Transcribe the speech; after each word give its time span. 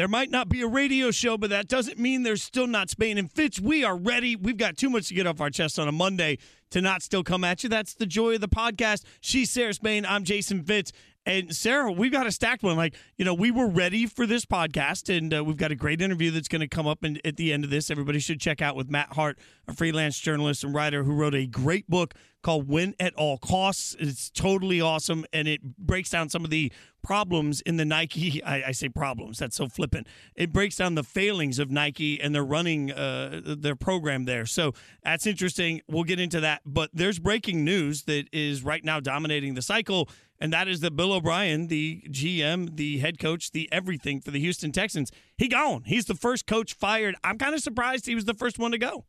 There 0.00 0.08
might 0.08 0.30
not 0.30 0.48
be 0.48 0.62
a 0.62 0.66
radio 0.66 1.10
show, 1.10 1.36
but 1.36 1.50
that 1.50 1.68
doesn't 1.68 1.98
mean 1.98 2.22
there's 2.22 2.42
still 2.42 2.66
not 2.66 2.88
Spain 2.88 3.18
and 3.18 3.30
Fitz. 3.30 3.60
We 3.60 3.84
are 3.84 3.94
ready. 3.94 4.34
We've 4.34 4.56
got 4.56 4.78
too 4.78 4.88
much 4.88 5.08
to 5.08 5.14
get 5.14 5.26
off 5.26 5.42
our 5.42 5.50
chest 5.50 5.78
on 5.78 5.88
a 5.88 5.92
Monday 5.92 6.38
to 6.70 6.80
not 6.80 7.02
still 7.02 7.22
come 7.22 7.44
at 7.44 7.62
you. 7.62 7.68
That's 7.68 7.92
the 7.92 8.06
joy 8.06 8.36
of 8.36 8.40
the 8.40 8.48
podcast. 8.48 9.04
She's 9.20 9.50
Sarah 9.50 9.74
Spain. 9.74 10.06
I'm 10.06 10.24
Jason 10.24 10.64
Fitz. 10.64 10.92
And 11.26 11.54
Sarah, 11.54 11.92
we've 11.92 12.10
got 12.10 12.26
a 12.26 12.32
stacked 12.32 12.62
one. 12.62 12.78
Like, 12.78 12.94
you 13.18 13.26
know, 13.26 13.34
we 13.34 13.50
were 13.50 13.68
ready 13.68 14.06
for 14.06 14.26
this 14.26 14.46
podcast, 14.46 15.14
and 15.14 15.34
uh, 15.34 15.44
we've 15.44 15.58
got 15.58 15.70
a 15.70 15.74
great 15.74 16.00
interview 16.00 16.30
that's 16.30 16.48
going 16.48 16.62
to 16.62 16.68
come 16.68 16.86
up 16.86 17.04
in, 17.04 17.20
at 17.26 17.36
the 17.36 17.52
end 17.52 17.64
of 17.64 17.68
this. 17.68 17.90
Everybody 17.90 18.20
should 18.20 18.40
check 18.40 18.62
out 18.62 18.76
with 18.76 18.88
Matt 18.88 19.12
Hart, 19.12 19.38
a 19.68 19.74
freelance 19.74 20.18
journalist 20.18 20.64
and 20.64 20.74
writer 20.74 21.04
who 21.04 21.12
wrote 21.12 21.34
a 21.34 21.46
great 21.46 21.90
book 21.90 22.14
called 22.42 22.68
Win 22.68 22.94
at 22.98 23.14
All 23.14 23.38
Costs. 23.38 23.96
It's 23.98 24.30
totally 24.30 24.80
awesome, 24.80 25.24
and 25.32 25.46
it 25.48 25.76
breaks 25.76 26.10
down 26.10 26.28
some 26.28 26.44
of 26.44 26.50
the 26.50 26.72
problems 27.02 27.60
in 27.62 27.76
the 27.76 27.84
Nike. 27.84 28.42
I, 28.44 28.68
I 28.68 28.72
say 28.72 28.88
problems. 28.88 29.38
That's 29.38 29.56
so 29.56 29.68
flippant. 29.68 30.06
It 30.34 30.52
breaks 30.52 30.76
down 30.76 30.94
the 30.94 31.02
failings 31.02 31.58
of 31.58 31.70
Nike 31.70 32.20
and 32.20 32.34
their 32.34 32.44
running 32.44 32.92
uh, 32.92 33.40
their 33.44 33.76
program 33.76 34.24
there. 34.24 34.46
So 34.46 34.74
that's 35.02 35.26
interesting. 35.26 35.80
We'll 35.88 36.04
get 36.04 36.20
into 36.20 36.40
that. 36.40 36.62
But 36.64 36.90
there's 36.92 37.18
breaking 37.18 37.64
news 37.64 38.02
that 38.04 38.26
is 38.32 38.62
right 38.62 38.84
now 38.84 39.00
dominating 39.00 39.54
the 39.54 39.62
cycle 39.62 40.08
and 40.40 40.52
that 40.52 40.68
is 40.68 40.80
that 40.80 40.96
Bill 40.96 41.12
O'Brien, 41.12 41.66
the 41.66 42.02
GM, 42.08 42.76
the 42.76 42.98
head 42.98 43.18
coach, 43.18 43.52
the 43.52 43.68
everything 43.70 44.20
for 44.20 44.30
the 44.30 44.40
Houston 44.40 44.72
Texans, 44.72 45.12
he 45.36 45.48
gone. 45.48 45.82
He's 45.84 46.06
the 46.06 46.14
first 46.14 46.46
coach 46.46 46.72
fired. 46.72 47.14
I'm 47.22 47.36
kind 47.36 47.54
of 47.54 47.60
surprised 47.60 48.06
he 48.06 48.14
was 48.14 48.24
the 48.24 48.34
first 48.34 48.58
one 48.58 48.70
to 48.70 48.78
go. 48.78 49.04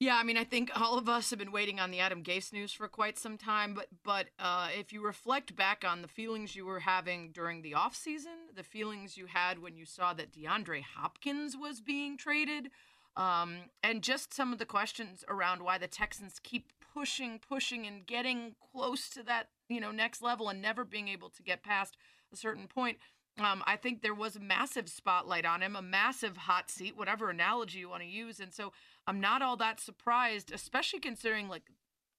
Yeah, 0.00 0.16
I 0.16 0.22
mean, 0.22 0.36
I 0.36 0.44
think 0.44 0.70
all 0.80 0.96
of 0.96 1.08
us 1.08 1.30
have 1.30 1.40
been 1.40 1.50
waiting 1.50 1.80
on 1.80 1.90
the 1.90 1.98
Adam 1.98 2.22
Gase 2.22 2.52
news 2.52 2.72
for 2.72 2.86
quite 2.86 3.18
some 3.18 3.36
time. 3.36 3.74
But 3.74 3.88
but 4.04 4.26
uh, 4.38 4.68
if 4.78 4.92
you 4.92 5.04
reflect 5.04 5.56
back 5.56 5.84
on 5.84 6.02
the 6.02 6.08
feelings 6.08 6.54
you 6.54 6.64
were 6.64 6.80
having 6.80 7.32
during 7.32 7.62
the 7.62 7.72
offseason, 7.72 8.54
the 8.54 8.62
feelings 8.62 9.16
you 9.16 9.26
had 9.26 9.58
when 9.58 9.76
you 9.76 9.84
saw 9.84 10.12
that 10.14 10.32
DeAndre 10.32 10.82
Hopkins 10.82 11.56
was 11.56 11.80
being 11.80 12.16
traded, 12.16 12.70
um, 13.16 13.56
and 13.82 14.02
just 14.02 14.32
some 14.32 14.52
of 14.52 14.60
the 14.60 14.64
questions 14.64 15.24
around 15.28 15.62
why 15.62 15.78
the 15.78 15.88
Texans 15.88 16.38
keep 16.40 16.72
pushing, 16.94 17.40
pushing, 17.40 17.84
and 17.84 18.06
getting 18.06 18.54
close 18.72 19.08
to 19.10 19.24
that 19.24 19.48
you 19.68 19.80
know 19.80 19.90
next 19.90 20.22
level 20.22 20.48
and 20.48 20.62
never 20.62 20.84
being 20.84 21.08
able 21.08 21.30
to 21.30 21.42
get 21.42 21.64
past 21.64 21.96
a 22.32 22.36
certain 22.36 22.68
point. 22.68 22.98
Um, 23.38 23.62
I 23.66 23.76
think 23.76 24.02
there 24.02 24.14
was 24.14 24.36
a 24.36 24.40
massive 24.40 24.88
spotlight 24.88 25.44
on 25.44 25.62
him, 25.62 25.76
a 25.76 25.82
massive 25.82 26.36
hot 26.36 26.70
seat, 26.70 26.96
whatever 26.96 27.30
analogy 27.30 27.78
you 27.78 27.88
want 27.88 28.02
to 28.02 28.08
use. 28.08 28.40
And 28.40 28.52
so 28.52 28.72
I'm 29.08 29.20
not 29.20 29.40
all 29.40 29.56
that 29.56 29.80
surprised, 29.80 30.52
especially 30.52 31.00
considering 31.00 31.48
like 31.48 31.62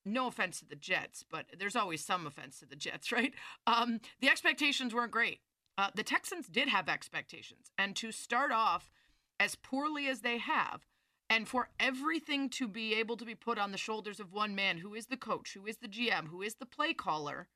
no 0.03 0.25
offense 0.25 0.59
to 0.59 0.65
the 0.65 0.75
Jets, 0.75 1.23
but 1.29 1.45
there's 1.57 1.75
always 1.75 2.03
some 2.03 2.25
offense 2.25 2.59
to 2.59 2.65
the 2.65 2.75
Jets, 2.75 3.11
right? 3.13 3.33
Um, 3.67 4.01
the 4.19 4.29
expectations 4.29 4.93
weren't 4.93 5.11
great. 5.11 5.39
Uh, 5.77 5.91
the 5.95 6.03
Texans 6.03 6.47
did 6.47 6.67
have 6.67 6.89
expectations, 6.89 7.71
and 7.77 7.95
to 7.95 8.11
start 8.11 8.51
off 8.51 8.91
as 9.39 9.55
poorly 9.55 10.07
as 10.07 10.21
they 10.21 10.39
have, 10.39 10.81
and 11.29 11.47
for 11.47 11.69
everything 11.79 12.49
to 12.49 12.67
be 12.67 12.95
able 12.95 13.15
to 13.15 13.23
be 13.23 13.35
put 13.35 13.57
on 13.57 13.71
the 13.71 13.77
shoulders 13.77 14.19
of 14.19 14.33
one 14.33 14.55
man 14.55 14.79
who 14.79 14.93
is 14.95 15.05
the 15.05 15.15
coach, 15.15 15.53
who 15.53 15.65
is 15.67 15.77
the 15.77 15.87
GM, 15.87 16.27
who 16.27 16.41
is 16.41 16.55
the 16.55 16.65
play 16.65 16.93
caller, 16.93 17.47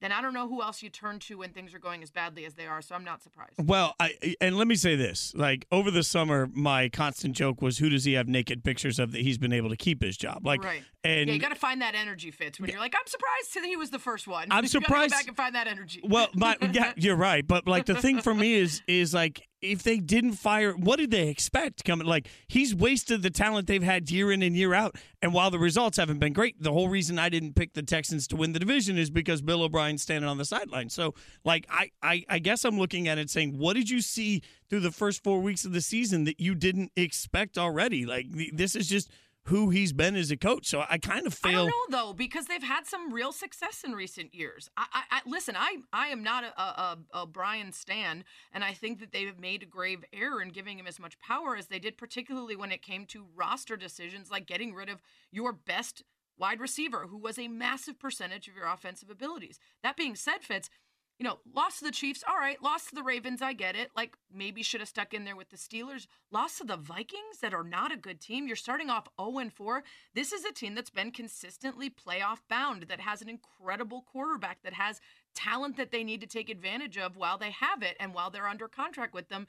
then 0.00 0.12
I 0.12 0.20
don't 0.20 0.34
know 0.34 0.48
who 0.48 0.62
else 0.62 0.82
you 0.82 0.88
turn 0.88 1.18
to 1.20 1.38
when 1.38 1.50
things 1.50 1.74
are 1.74 1.78
going 1.78 2.02
as 2.02 2.10
badly 2.10 2.44
as 2.44 2.54
they 2.54 2.66
are. 2.66 2.82
So 2.82 2.94
I'm 2.94 3.04
not 3.04 3.22
surprised. 3.22 3.52
Well, 3.58 3.94
I 4.00 4.36
and 4.40 4.56
let 4.56 4.66
me 4.66 4.74
say 4.74 4.96
this: 4.96 5.32
like 5.34 5.66
over 5.70 5.90
the 5.90 6.02
summer, 6.02 6.48
my 6.52 6.88
constant 6.88 7.36
joke 7.36 7.60
was, 7.62 7.78
"Who 7.78 7.88
does 7.88 8.04
he 8.04 8.14
have 8.14 8.28
naked 8.28 8.64
pictures 8.64 8.98
of 8.98 9.12
that 9.12 9.20
he's 9.22 9.38
been 9.38 9.52
able 9.52 9.68
to 9.68 9.76
keep 9.76 10.02
his 10.02 10.16
job?" 10.16 10.46
Like, 10.46 10.64
right? 10.64 10.82
And 11.02 11.28
yeah, 11.28 11.34
you 11.34 11.40
got 11.40 11.48
to 11.48 11.54
find 11.54 11.80
that 11.80 11.94
energy 11.94 12.30
Fitz 12.30 12.60
when 12.60 12.68
you're 12.68 12.78
like, 12.78 12.94
"I'm 12.94 13.06
surprised 13.06 13.66
he 13.66 13.76
was 13.76 13.90
the 13.90 13.98
first 13.98 14.28
one." 14.28 14.48
I'm 14.50 14.66
surprised. 14.68 15.12
go 15.12 15.16
back 15.16 15.28
and 15.28 15.36
find 15.36 15.54
that 15.54 15.66
energy. 15.66 16.00
Well, 16.04 16.28
my, 16.34 16.56
yeah, 16.72 16.92
you're 16.96 17.16
right, 17.16 17.46
but 17.46 17.66
like 17.66 17.86
the 17.86 17.94
thing 17.94 18.20
for 18.20 18.34
me 18.34 18.54
is 18.60 18.82
is 18.86 19.14
like 19.14 19.48
if 19.62 19.82
they 19.82 19.98
didn't 19.98 20.32
fire, 20.32 20.72
what 20.72 20.98
did 20.98 21.10
they 21.10 21.28
expect 21.28 21.84
coming? 21.84 22.06
Like 22.06 22.28
he's 22.48 22.74
wasted 22.74 23.22
the 23.22 23.30
talent 23.30 23.66
they've 23.66 23.82
had 23.82 24.10
year 24.10 24.30
in 24.32 24.42
and 24.42 24.56
year 24.56 24.74
out. 24.74 24.96
And 25.22 25.34
while 25.34 25.50
the 25.50 25.58
results 25.58 25.98
haven't 25.98 26.18
been 26.18 26.32
great, 26.32 26.62
the 26.62 26.72
whole 26.72 26.88
reason 26.88 27.18
I 27.18 27.28
didn't 27.28 27.54
pick 27.54 27.74
the 27.74 27.82
Texans 27.82 28.26
to 28.28 28.36
win 28.36 28.52
the 28.52 28.58
division 28.58 28.98
is 28.98 29.10
because 29.10 29.42
Bill 29.42 29.62
O'Brien's 29.62 30.02
standing 30.02 30.28
on 30.28 30.38
the 30.38 30.46
sideline. 30.46 30.88
So, 30.88 31.14
like, 31.44 31.66
I, 31.70 31.90
I, 32.02 32.24
I 32.28 32.38
guess 32.38 32.64
I'm 32.64 32.78
looking 32.78 33.06
at 33.06 33.18
it 33.18 33.28
saying, 33.28 33.58
what 33.58 33.74
did 33.74 33.90
you 33.90 34.00
see 34.00 34.42
through 34.70 34.80
the 34.80 34.90
first 34.90 35.22
four 35.22 35.40
weeks 35.40 35.64
of 35.64 35.72
the 35.72 35.82
season 35.82 36.24
that 36.24 36.40
you 36.40 36.54
didn't 36.54 36.92
expect 36.96 37.58
already? 37.58 38.06
Like, 38.06 38.26
this 38.52 38.74
is 38.74 38.88
just 38.88 39.10
who 39.44 39.70
he's 39.70 39.92
been 39.92 40.16
as 40.16 40.30
a 40.30 40.36
coach. 40.36 40.66
So 40.66 40.84
I 40.88 40.98
kind 40.98 41.26
of 41.26 41.34
feel. 41.34 41.50
I 41.50 41.54
don't 41.54 41.92
know 41.92 41.98
though 41.98 42.12
because 42.12 42.46
they've 42.46 42.62
had 42.62 42.86
some 42.86 43.12
real 43.12 43.32
success 43.32 43.82
in 43.84 43.92
recent 43.92 44.34
years. 44.34 44.68
I, 44.76 44.86
I, 44.92 45.02
I 45.10 45.20
listen. 45.26 45.56
I 45.58 45.76
I 45.92 46.08
am 46.08 46.22
not 46.22 46.44
a, 46.44 46.60
a, 46.60 46.98
a, 47.12 47.26
Brian 47.26 47.72
Stan, 47.72 48.24
and 48.52 48.62
I 48.62 48.72
think 48.72 49.00
that 49.00 49.12
they 49.12 49.24
have 49.24 49.38
made 49.38 49.62
a 49.62 49.66
grave 49.66 50.04
error 50.12 50.42
in 50.42 50.50
giving 50.50 50.78
him 50.78 50.86
as 50.86 51.00
much 51.00 51.18
power 51.20 51.56
as 51.56 51.66
they 51.66 51.78
did, 51.78 51.96
particularly 51.96 52.56
when 52.56 52.72
it 52.72 52.82
came 52.82 53.06
to 53.06 53.26
roster 53.34 53.76
decisions 53.76 54.30
like 54.30 54.46
getting 54.46 54.74
rid 54.74 54.88
of 54.88 55.02
your 55.30 55.52
best 55.52 56.02
wide 56.38 56.60
receiver, 56.60 57.06
who 57.08 57.18
was 57.18 57.38
a 57.38 57.48
massive 57.48 57.98
percentage 57.98 58.48
of 58.48 58.56
your 58.56 58.66
offensive 58.66 59.10
abilities. 59.10 59.58
That 59.82 59.96
being 59.96 60.16
said, 60.16 60.42
Fitz 60.42 60.70
you 61.20 61.24
know, 61.24 61.38
lost 61.54 61.80
to 61.80 61.84
the 61.84 61.90
Chiefs. 61.90 62.24
All 62.26 62.38
right, 62.38 62.60
lost 62.62 62.88
to 62.88 62.94
the 62.94 63.02
Ravens. 63.02 63.42
I 63.42 63.52
get 63.52 63.76
it. 63.76 63.90
Like 63.94 64.16
maybe 64.34 64.62
should 64.62 64.80
have 64.80 64.88
stuck 64.88 65.12
in 65.12 65.26
there 65.26 65.36
with 65.36 65.50
the 65.50 65.58
Steelers. 65.58 66.06
Lost 66.32 66.58
to 66.58 66.64
the 66.64 66.78
Vikings 66.78 67.40
that 67.42 67.52
are 67.52 67.62
not 67.62 67.92
a 67.92 67.98
good 67.98 68.22
team. 68.22 68.46
You're 68.46 68.56
starting 68.56 68.88
off 68.88 69.06
0 69.20 69.50
4. 69.54 69.84
This 70.14 70.32
is 70.32 70.46
a 70.46 70.52
team 70.52 70.74
that's 70.74 70.88
been 70.88 71.10
consistently 71.10 71.90
playoff 71.90 72.38
bound, 72.48 72.84
that 72.84 73.00
has 73.00 73.20
an 73.20 73.28
incredible 73.28 74.06
quarterback, 74.10 74.62
that 74.62 74.72
has 74.72 75.02
talent 75.34 75.76
that 75.76 75.92
they 75.92 76.04
need 76.04 76.22
to 76.22 76.26
take 76.26 76.48
advantage 76.48 76.96
of 76.96 77.18
while 77.18 77.36
they 77.36 77.50
have 77.50 77.82
it 77.82 77.98
and 78.00 78.14
while 78.14 78.30
they're 78.30 78.48
under 78.48 78.66
contract 78.66 79.12
with 79.12 79.28
them 79.28 79.46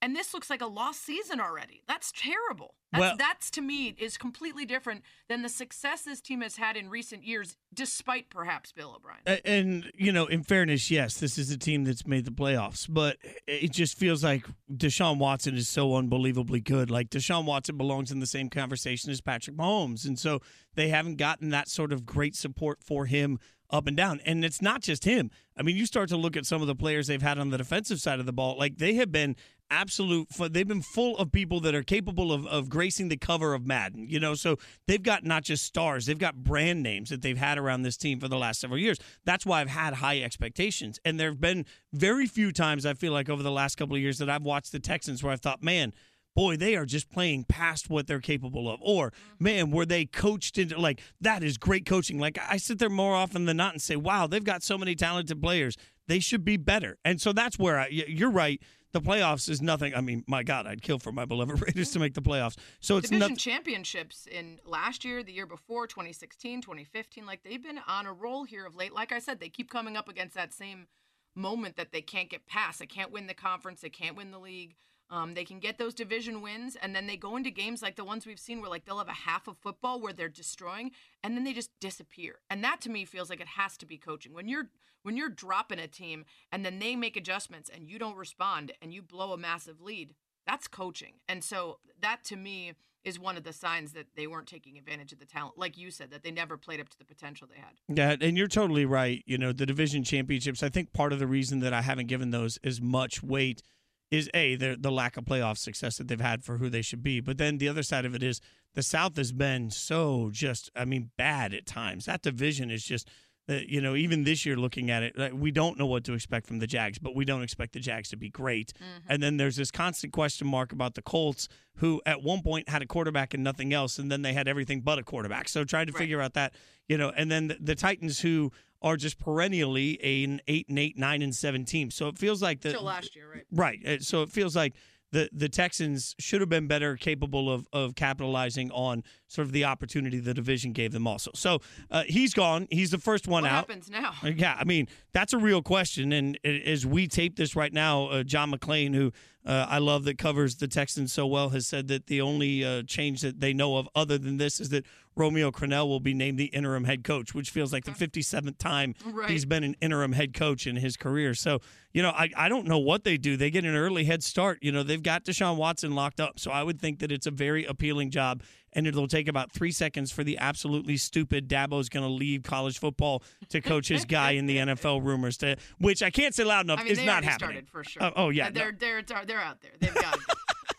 and 0.00 0.14
this 0.14 0.32
looks 0.32 0.48
like 0.48 0.60
a 0.60 0.66
lost 0.66 1.04
season 1.04 1.40
already. 1.40 1.82
That's 1.88 2.12
terrible. 2.12 2.74
That's, 2.92 3.00
well, 3.00 3.16
that's 3.18 3.50
to 3.52 3.60
me 3.60 3.94
is 3.98 4.16
completely 4.16 4.64
different 4.64 5.02
than 5.28 5.42
the 5.42 5.48
success 5.48 6.02
this 6.02 6.20
team 6.20 6.40
has 6.40 6.56
had 6.56 6.76
in 6.76 6.88
recent 6.88 7.24
years, 7.24 7.56
despite 7.74 8.30
perhaps 8.30 8.72
Bill 8.72 8.94
O'Brien. 8.96 9.20
And, 9.26 9.40
and 9.44 9.92
you 9.94 10.10
know, 10.10 10.26
in 10.26 10.42
fairness, 10.42 10.90
yes, 10.90 11.18
this 11.18 11.36
is 11.36 11.50
a 11.50 11.58
team 11.58 11.84
that's 11.84 12.06
made 12.06 12.24
the 12.24 12.30
playoffs, 12.30 12.86
but 12.88 13.18
it 13.46 13.72
just 13.72 13.98
feels 13.98 14.24
like 14.24 14.46
Deshaun 14.72 15.18
Watson 15.18 15.54
is 15.54 15.68
so 15.68 15.96
unbelievably 15.96 16.60
good. 16.60 16.90
Like 16.90 17.10
Deshaun 17.10 17.44
Watson 17.44 17.76
belongs 17.76 18.10
in 18.10 18.20
the 18.20 18.26
same 18.26 18.48
conversation 18.48 19.10
as 19.10 19.20
Patrick 19.20 19.56
Mahomes, 19.56 20.06
and 20.06 20.18
so 20.18 20.40
they 20.74 20.88
haven't 20.88 21.16
gotten 21.16 21.50
that 21.50 21.68
sort 21.68 21.92
of 21.92 22.06
great 22.06 22.34
support 22.34 22.82
for 22.82 23.06
him 23.06 23.38
up 23.70 23.86
and 23.86 23.96
down. 23.96 24.20
And 24.24 24.44
it's 24.44 24.62
not 24.62 24.80
just 24.80 25.04
him. 25.04 25.30
I 25.56 25.62
mean, 25.62 25.76
you 25.76 25.86
start 25.86 26.08
to 26.10 26.16
look 26.16 26.36
at 26.36 26.46
some 26.46 26.62
of 26.62 26.68
the 26.68 26.74
players 26.74 27.06
they've 27.06 27.20
had 27.20 27.38
on 27.38 27.50
the 27.50 27.58
defensive 27.58 28.00
side 28.00 28.20
of 28.20 28.26
the 28.26 28.32
ball. 28.32 28.56
Like 28.58 28.78
they 28.78 28.94
have 28.94 29.12
been 29.12 29.36
absolute 29.70 30.28
they've 30.50 30.68
been 30.68 30.82
full 30.82 31.16
of 31.18 31.30
people 31.30 31.60
that 31.60 31.74
are 31.74 31.82
capable 31.82 32.32
of, 32.32 32.46
of 32.46 32.68
gracing 32.68 33.08
the 33.08 33.16
cover 33.16 33.54
of 33.54 33.66
madden 33.66 34.08
you 34.08 34.18
know 34.18 34.34
so 34.34 34.56
they've 34.86 35.02
got 35.02 35.24
not 35.24 35.42
just 35.42 35.64
stars 35.64 36.06
they've 36.06 36.18
got 36.18 36.36
brand 36.36 36.82
names 36.82 37.10
that 37.10 37.22
they've 37.22 37.38
had 37.38 37.58
around 37.58 37.82
this 37.82 37.96
team 37.96 38.18
for 38.18 38.28
the 38.28 38.38
last 38.38 38.60
several 38.60 38.78
years 38.78 38.98
that's 39.24 39.44
why 39.44 39.60
i've 39.60 39.68
had 39.68 39.94
high 39.94 40.20
expectations 40.20 40.98
and 41.04 41.18
there 41.18 41.30
have 41.30 41.40
been 41.40 41.64
very 41.92 42.26
few 42.26 42.52
times 42.52 42.86
i 42.86 42.94
feel 42.94 43.12
like 43.12 43.28
over 43.28 43.42
the 43.42 43.50
last 43.50 43.76
couple 43.76 43.94
of 43.94 44.02
years 44.02 44.18
that 44.18 44.30
i've 44.30 44.42
watched 44.42 44.72
the 44.72 44.80
texans 44.80 45.22
where 45.22 45.32
i've 45.32 45.40
thought 45.40 45.62
man 45.62 45.92
boy, 46.38 46.56
they 46.56 46.76
are 46.76 46.86
just 46.86 47.10
playing 47.10 47.42
past 47.48 47.90
what 47.90 48.06
they're 48.06 48.20
capable 48.20 48.70
of. 48.70 48.78
Or, 48.80 49.10
mm-hmm. 49.10 49.44
man, 49.44 49.70
were 49.72 49.84
they 49.84 50.04
coached 50.04 50.56
into 50.56 50.80
like 50.80 51.00
that 51.20 51.42
is 51.42 51.58
great 51.58 51.84
coaching. 51.84 52.20
Like 52.20 52.38
I 52.48 52.58
sit 52.58 52.78
there 52.78 52.88
more 52.88 53.16
often 53.16 53.44
than 53.44 53.56
not 53.56 53.72
and 53.72 53.82
say, 53.82 53.96
wow, 53.96 54.28
they've 54.28 54.44
got 54.44 54.62
so 54.62 54.78
many 54.78 54.94
talented 54.94 55.42
players. 55.42 55.76
They 56.06 56.20
should 56.20 56.44
be 56.44 56.56
better. 56.56 56.96
And 57.04 57.20
so 57.20 57.32
that's 57.32 57.58
where 57.58 57.80
I, 57.80 57.88
you're 57.88 58.30
right 58.30 58.62
the 58.92 59.00
playoffs 59.00 59.48
is 59.48 59.60
nothing. 59.60 59.94
I 59.94 60.00
mean, 60.00 60.24
my 60.26 60.42
God, 60.42 60.66
I'd 60.66 60.82
kill 60.82 60.98
for 60.98 61.12
my 61.12 61.24
beloved 61.24 61.60
Raiders 61.66 61.90
to 61.92 61.98
make 61.98 62.14
the 62.14 62.22
playoffs. 62.22 62.56
So 62.80 62.96
it's 62.96 63.10
division 63.10 63.36
championships 63.36 64.26
in 64.26 64.60
last 64.64 65.04
year, 65.04 65.22
the 65.22 65.32
year 65.32 65.46
before, 65.46 65.86
2016, 65.86 66.62
2015. 66.62 67.26
Like 67.26 67.42
they've 67.42 67.62
been 67.62 67.80
on 67.86 68.06
a 68.06 68.12
roll 68.12 68.44
here 68.44 68.66
of 68.66 68.74
late. 68.74 68.94
Like 68.94 69.12
I 69.12 69.18
said, 69.18 69.40
they 69.40 69.48
keep 69.48 69.70
coming 69.70 69.96
up 69.96 70.08
against 70.08 70.34
that 70.34 70.52
same 70.52 70.86
moment 71.34 71.76
that 71.76 71.92
they 71.92 72.02
can't 72.02 72.30
get 72.30 72.46
past. 72.46 72.78
They 72.78 72.86
can't 72.86 73.12
win 73.12 73.26
the 73.26 73.34
conference. 73.34 73.80
They 73.80 73.90
can't 73.90 74.16
win 74.16 74.30
the 74.30 74.38
league. 74.38 74.74
Um, 75.10 75.34
they 75.34 75.44
can 75.44 75.58
get 75.58 75.78
those 75.78 75.94
division 75.94 76.42
wins, 76.42 76.76
and 76.76 76.94
then 76.94 77.06
they 77.06 77.16
go 77.16 77.36
into 77.36 77.50
games 77.50 77.80
like 77.82 77.96
the 77.96 78.04
ones 78.04 78.26
we've 78.26 78.38
seen, 78.38 78.60
where 78.60 78.70
like 78.70 78.84
they'll 78.84 78.98
have 78.98 79.08
a 79.08 79.12
half 79.12 79.48
of 79.48 79.56
football 79.58 80.00
where 80.00 80.12
they're 80.12 80.28
destroying, 80.28 80.90
and 81.22 81.36
then 81.36 81.44
they 81.44 81.52
just 81.52 81.70
disappear. 81.80 82.36
And 82.50 82.62
that 82.62 82.80
to 82.82 82.90
me 82.90 83.04
feels 83.04 83.30
like 83.30 83.40
it 83.40 83.48
has 83.48 83.76
to 83.78 83.86
be 83.86 83.96
coaching. 83.96 84.34
When 84.34 84.48
you're 84.48 84.68
when 85.02 85.16
you're 85.16 85.30
dropping 85.30 85.78
a 85.78 85.86
team, 85.86 86.24
and 86.52 86.64
then 86.64 86.78
they 86.78 86.96
make 86.96 87.16
adjustments, 87.16 87.70
and 87.72 87.88
you 87.88 87.98
don't 87.98 88.16
respond, 88.16 88.72
and 88.82 88.92
you 88.92 89.00
blow 89.00 89.32
a 89.32 89.38
massive 89.38 89.80
lead, 89.80 90.14
that's 90.46 90.68
coaching. 90.68 91.14
And 91.28 91.42
so 91.42 91.78
that 92.00 92.24
to 92.24 92.36
me 92.36 92.74
is 93.04 93.18
one 93.18 93.36
of 93.36 93.44
the 93.44 93.52
signs 93.52 93.92
that 93.92 94.06
they 94.16 94.26
weren't 94.26 94.48
taking 94.48 94.76
advantage 94.76 95.12
of 95.12 95.18
the 95.18 95.24
talent, 95.24 95.56
like 95.56 95.78
you 95.78 95.90
said, 95.90 96.10
that 96.10 96.22
they 96.22 96.30
never 96.30 96.56
played 96.56 96.80
up 96.80 96.88
to 96.90 96.98
the 96.98 97.04
potential 97.04 97.48
they 97.48 97.60
had. 97.60 97.72
Yeah, 97.88 98.16
and 98.20 98.36
you're 98.36 98.48
totally 98.48 98.84
right. 98.84 99.22
You 99.24 99.38
know, 99.38 99.52
the 99.52 99.66
division 99.66 100.04
championships. 100.04 100.62
I 100.62 100.68
think 100.68 100.92
part 100.92 101.12
of 101.12 101.18
the 101.18 101.26
reason 101.26 101.60
that 101.60 101.72
I 101.72 101.82
haven't 101.82 102.06
given 102.08 102.30
those 102.30 102.58
as 102.64 102.80
much 102.80 103.22
weight 103.22 103.62
is 104.10 104.30
a 104.34 104.56
the 104.56 104.76
the 104.78 104.90
lack 104.92 105.16
of 105.16 105.24
playoff 105.24 105.58
success 105.58 105.96
that 105.98 106.08
they've 106.08 106.20
had 106.20 106.44
for 106.44 106.58
who 106.58 106.68
they 106.70 106.82
should 106.82 107.02
be. 107.02 107.20
But 107.20 107.38
then 107.38 107.58
the 107.58 107.68
other 107.68 107.82
side 107.82 108.04
of 108.04 108.14
it 108.14 108.22
is 108.22 108.40
the 108.74 108.82
South 108.82 109.16
has 109.16 109.32
been 109.32 109.70
so 109.70 110.30
just 110.32 110.70
I 110.74 110.84
mean 110.84 111.10
bad 111.16 111.52
at 111.54 111.66
times. 111.66 112.06
That 112.06 112.22
division 112.22 112.70
is 112.70 112.84
just 112.84 113.08
Uh, 113.50 113.60
you 113.66 113.80
know, 113.80 113.96
even 113.96 114.24
this 114.24 114.44
year, 114.44 114.56
looking 114.56 114.90
at 114.90 115.02
it, 115.02 115.34
we 115.34 115.50
don't 115.50 115.78
know 115.78 115.86
what 115.86 116.04
to 116.04 116.12
expect 116.12 116.46
from 116.46 116.58
the 116.58 116.66
Jags, 116.66 116.98
but 116.98 117.14
we 117.16 117.24
don't 117.24 117.42
expect 117.42 117.72
the 117.72 117.80
Jags 117.80 118.10
to 118.10 118.16
be 118.16 118.28
great. 118.28 118.74
Mm-hmm. 118.74 119.10
And 119.10 119.22
then 119.22 119.38
there's 119.38 119.56
this 119.56 119.70
constant 119.70 120.12
question 120.12 120.46
mark 120.46 120.70
about 120.70 120.94
the 120.94 121.00
Colts, 121.00 121.48
who 121.76 122.02
at 122.04 122.22
one 122.22 122.42
point 122.42 122.68
had 122.68 122.82
a 122.82 122.86
quarterback 122.86 123.32
and 123.32 123.42
nothing 123.42 123.72
else, 123.72 123.98
and 123.98 124.12
then 124.12 124.20
they 124.20 124.34
had 124.34 124.48
everything 124.48 124.82
but 124.82 124.98
a 124.98 125.02
quarterback. 125.02 125.48
So 125.48 125.64
trying 125.64 125.86
to 125.86 125.92
Right. 125.94 126.02
figure 126.02 126.20
out 126.20 126.34
that, 126.34 126.52
you 126.88 126.98
know, 126.98 127.10
and 127.16 127.30
then 127.30 127.48
the, 127.48 127.56
the 127.58 127.74
Titans, 127.74 128.20
who 128.20 128.52
are 128.82 128.96
just 128.96 129.18
perennially 129.18 129.98
an 130.24 130.40
eight 130.46 130.68
and 130.68 130.78
eight, 130.78 130.96
nine 130.98 131.22
and 131.22 131.34
seven 131.34 131.64
team. 131.64 131.90
So 131.90 132.08
it 132.08 132.18
feels 132.18 132.40
like 132.42 132.60
the 132.60 132.72
Till 132.72 132.82
last 132.82 133.16
year, 133.16 133.30
right? 133.32 133.44
Right. 133.50 133.78
Uh, 133.86 133.98
So 134.00 134.22
it 134.22 134.30
feels 134.30 134.54
like 134.54 134.74
the 135.10 135.28
the 135.32 135.48
Texans 135.48 136.14
should 136.18 136.40
have 136.40 136.50
been 136.50 136.66
better 136.66 136.96
capable 136.96 137.50
of 137.50 137.66
of 137.72 137.94
capitalizing 137.94 138.70
on 138.72 139.02
sort 139.28 139.46
of 139.46 139.52
the 139.52 139.64
opportunity 139.64 140.18
the 140.18 140.34
division 140.34 140.72
gave 140.72 140.90
them 140.92 141.06
also. 141.06 141.30
So 141.34 141.60
uh, 141.90 142.02
he's 142.06 142.34
gone. 142.34 142.66
He's 142.70 142.90
the 142.90 142.98
first 142.98 143.28
one 143.28 143.42
What 143.44 143.52
out. 143.52 143.68
happens 143.68 143.88
now? 143.90 144.14
Uh, 144.24 144.28
Yeah, 144.28 144.56
I 144.58 144.64
mean 144.64 144.88
that's 145.12 145.32
a 145.32 145.38
real 145.38 145.62
question, 145.62 146.12
and 146.12 146.38
as 146.44 146.84
we 146.86 147.06
tape 147.06 147.36
this 147.36 147.54
right 147.54 147.72
now, 147.72 148.06
uh, 148.08 148.22
John 148.24 148.50
McClain, 148.52 148.94
who 148.94 149.12
uh, 149.46 149.66
I 149.68 149.78
love 149.78 150.04
that 150.04 150.18
covers 150.18 150.56
the 150.56 150.68
Texans 150.68 151.12
so 151.12 151.26
well, 151.26 151.50
has 151.50 151.66
said 151.66 151.88
that 151.88 152.06
the 152.06 152.20
only 152.20 152.64
uh, 152.64 152.82
change 152.82 153.22
that 153.22 153.40
they 153.40 153.54
know 153.54 153.76
of 153.78 153.88
other 153.94 154.18
than 154.18 154.36
this 154.36 154.60
is 154.60 154.68
that 154.70 154.84
Romeo 155.16 155.50
Crennel 155.50 155.88
will 155.88 156.00
be 156.00 156.12
named 156.14 156.38
the 156.38 156.46
interim 156.46 156.84
head 156.84 157.02
coach, 157.02 157.34
which 157.34 157.50
feels 157.50 157.72
like 157.72 157.84
the 157.84 157.90
57th 157.92 158.58
time 158.58 158.94
Right. 159.06 159.30
he's 159.30 159.44
been 159.46 159.64
an 159.64 159.74
interim 159.80 160.12
head 160.12 160.34
coach 160.34 160.66
in 160.66 160.76
his 160.76 160.96
career. 160.96 161.34
So 161.34 161.60
you 161.94 162.02
know, 162.02 162.10
I 162.10 162.30
I 162.36 162.48
don't 162.48 162.66
know 162.66 162.78
what 162.78 163.04
they 163.04 163.16
do. 163.16 163.36
They 163.36 163.50
get 163.50 163.64
an 163.64 163.74
early 163.74 164.04
head 164.04 164.22
start. 164.22 164.58
You 164.60 164.70
know, 164.70 164.82
they've 164.82 165.02
got 165.02 165.24
Deshaun 165.24 165.56
Watson 165.56 165.94
locked 165.94 166.20
up, 166.20 166.38
so 166.38 166.50
I 166.50 166.62
would 166.62 166.78
think 166.80 166.98
that 167.00 167.10
it's 167.10 167.26
a 167.26 167.30
very 167.32 167.64
appealing 167.64 168.10
job 168.10 168.42
and 168.72 168.86
it'll 168.86 169.08
take 169.08 169.28
about 169.28 169.52
three 169.52 169.72
seconds 169.72 170.10
for 170.12 170.24
the 170.24 170.38
absolutely 170.38 170.96
stupid 170.96 171.48
Dabo's 171.48 171.88
going 171.88 172.04
to 172.04 172.12
leave 172.12 172.42
college 172.42 172.78
football 172.78 173.22
to 173.48 173.60
coach 173.60 173.88
his 173.88 174.04
guy 174.04 174.32
in 174.32 174.46
the 174.46 174.56
NFL 174.58 175.04
rumors 175.04 175.36
to 175.38 175.56
which 175.78 176.02
I 176.02 176.10
can't 176.10 176.34
say 176.34 176.44
loud 176.44 176.66
enough 176.66 176.80
I 176.80 176.84
mean, 176.84 176.92
is 176.92 177.02
not 177.02 177.24
happening. 177.24 177.36
started 177.38 177.68
for 177.68 177.84
sure. 177.84 178.02
Oh, 178.04 178.12
oh, 178.16 178.28
yeah, 178.30 178.48
Uh, 178.48 178.50
they're 178.50 178.72
they're 178.78 179.02
they're 179.02 179.24
they're 179.24 179.40
out 179.40 179.60
there. 179.60 179.72
They've 179.80 179.94
got 179.94 180.18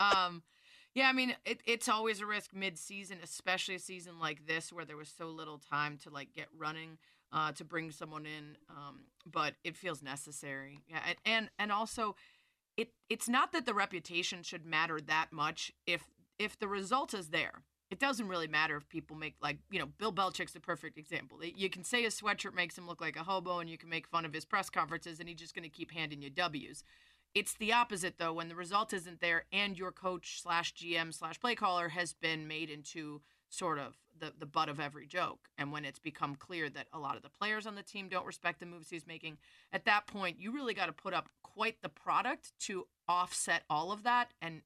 um, 0.00 0.42
yeah, 0.94 1.08
I 1.08 1.12
mean, 1.12 1.34
it, 1.44 1.60
it's 1.66 1.88
always 1.88 2.20
a 2.20 2.26
risk 2.26 2.52
mid-season, 2.52 3.18
especially 3.22 3.76
a 3.76 3.78
season 3.78 4.18
like 4.18 4.46
this 4.46 4.72
where 4.72 4.84
there 4.84 4.96
was 4.96 5.08
so 5.08 5.26
little 5.26 5.58
time 5.58 5.98
to 6.02 6.10
like 6.10 6.32
get 6.34 6.46
running 6.56 6.98
uh, 7.32 7.52
to 7.52 7.64
bring 7.64 7.92
someone 7.92 8.26
in. 8.26 8.56
Um, 8.68 9.02
but 9.24 9.54
it 9.62 9.76
feels 9.76 10.02
necessary. 10.02 10.80
Yeah, 10.88 10.98
and 11.06 11.16
and, 11.24 11.50
and 11.58 11.72
also, 11.72 12.16
it 12.76 12.90
it's 13.08 13.28
not 13.28 13.52
that 13.52 13.66
the 13.66 13.74
reputation 13.74 14.42
should 14.42 14.66
matter 14.66 15.00
that 15.00 15.28
much 15.32 15.70
if 15.86 16.02
if 16.38 16.58
the 16.58 16.68
result 16.68 17.14
is 17.14 17.28
there. 17.28 17.62
It 17.90 17.98
doesn't 17.98 18.28
really 18.28 18.46
matter 18.46 18.76
if 18.76 18.88
people 18.88 19.16
make 19.16 19.34
like 19.42 19.58
you 19.70 19.80
know 19.80 19.86
Bill 19.98 20.12
Belichick's 20.12 20.52
the 20.52 20.60
perfect 20.60 20.96
example. 20.96 21.38
You 21.42 21.68
can 21.68 21.82
say 21.82 22.02
his 22.02 22.20
sweatshirt 22.20 22.54
makes 22.54 22.78
him 22.78 22.86
look 22.86 23.00
like 23.00 23.16
a 23.16 23.24
hobo, 23.24 23.58
and 23.58 23.68
you 23.68 23.76
can 23.76 23.88
make 23.88 24.06
fun 24.06 24.24
of 24.24 24.32
his 24.32 24.44
press 24.44 24.70
conferences, 24.70 25.18
and 25.18 25.28
he's 25.28 25.38
just 25.38 25.54
going 25.54 25.64
to 25.64 25.68
keep 25.68 25.90
handing 25.90 26.22
you 26.22 26.30
W's. 26.30 26.84
It's 27.34 27.54
the 27.54 27.72
opposite 27.72 28.14
though 28.18 28.32
when 28.32 28.48
the 28.48 28.54
result 28.54 28.92
isn't 28.92 29.20
there, 29.20 29.44
and 29.52 29.76
your 29.76 29.92
coach 29.92 30.40
slash 30.40 30.72
GM 30.74 31.12
slash 31.12 31.40
play 31.40 31.54
caller 31.54 31.88
has 31.88 32.12
been 32.12 32.46
made 32.46 32.70
into 32.70 33.22
sort 33.48 33.78
of 33.80 33.96
the 34.18 34.32
the 34.38 34.46
butt 34.46 34.68
of 34.68 34.78
every 34.78 35.06
joke, 35.06 35.48
and 35.58 35.72
when 35.72 35.84
it's 35.84 35.98
become 35.98 36.36
clear 36.36 36.70
that 36.70 36.86
a 36.92 36.98
lot 36.98 37.16
of 37.16 37.22
the 37.22 37.28
players 37.28 37.66
on 37.66 37.74
the 37.74 37.82
team 37.82 38.08
don't 38.08 38.26
respect 38.26 38.60
the 38.60 38.66
moves 38.66 38.90
he's 38.90 39.06
making, 39.06 39.36
at 39.72 39.84
that 39.84 40.06
point 40.06 40.38
you 40.38 40.52
really 40.52 40.74
got 40.74 40.86
to 40.86 40.92
put 40.92 41.12
up 41.12 41.28
quite 41.42 41.82
the 41.82 41.88
product 41.88 42.52
to 42.60 42.86
offset 43.08 43.64
all 43.68 43.90
of 43.90 44.04
that, 44.04 44.32
and 44.40 44.62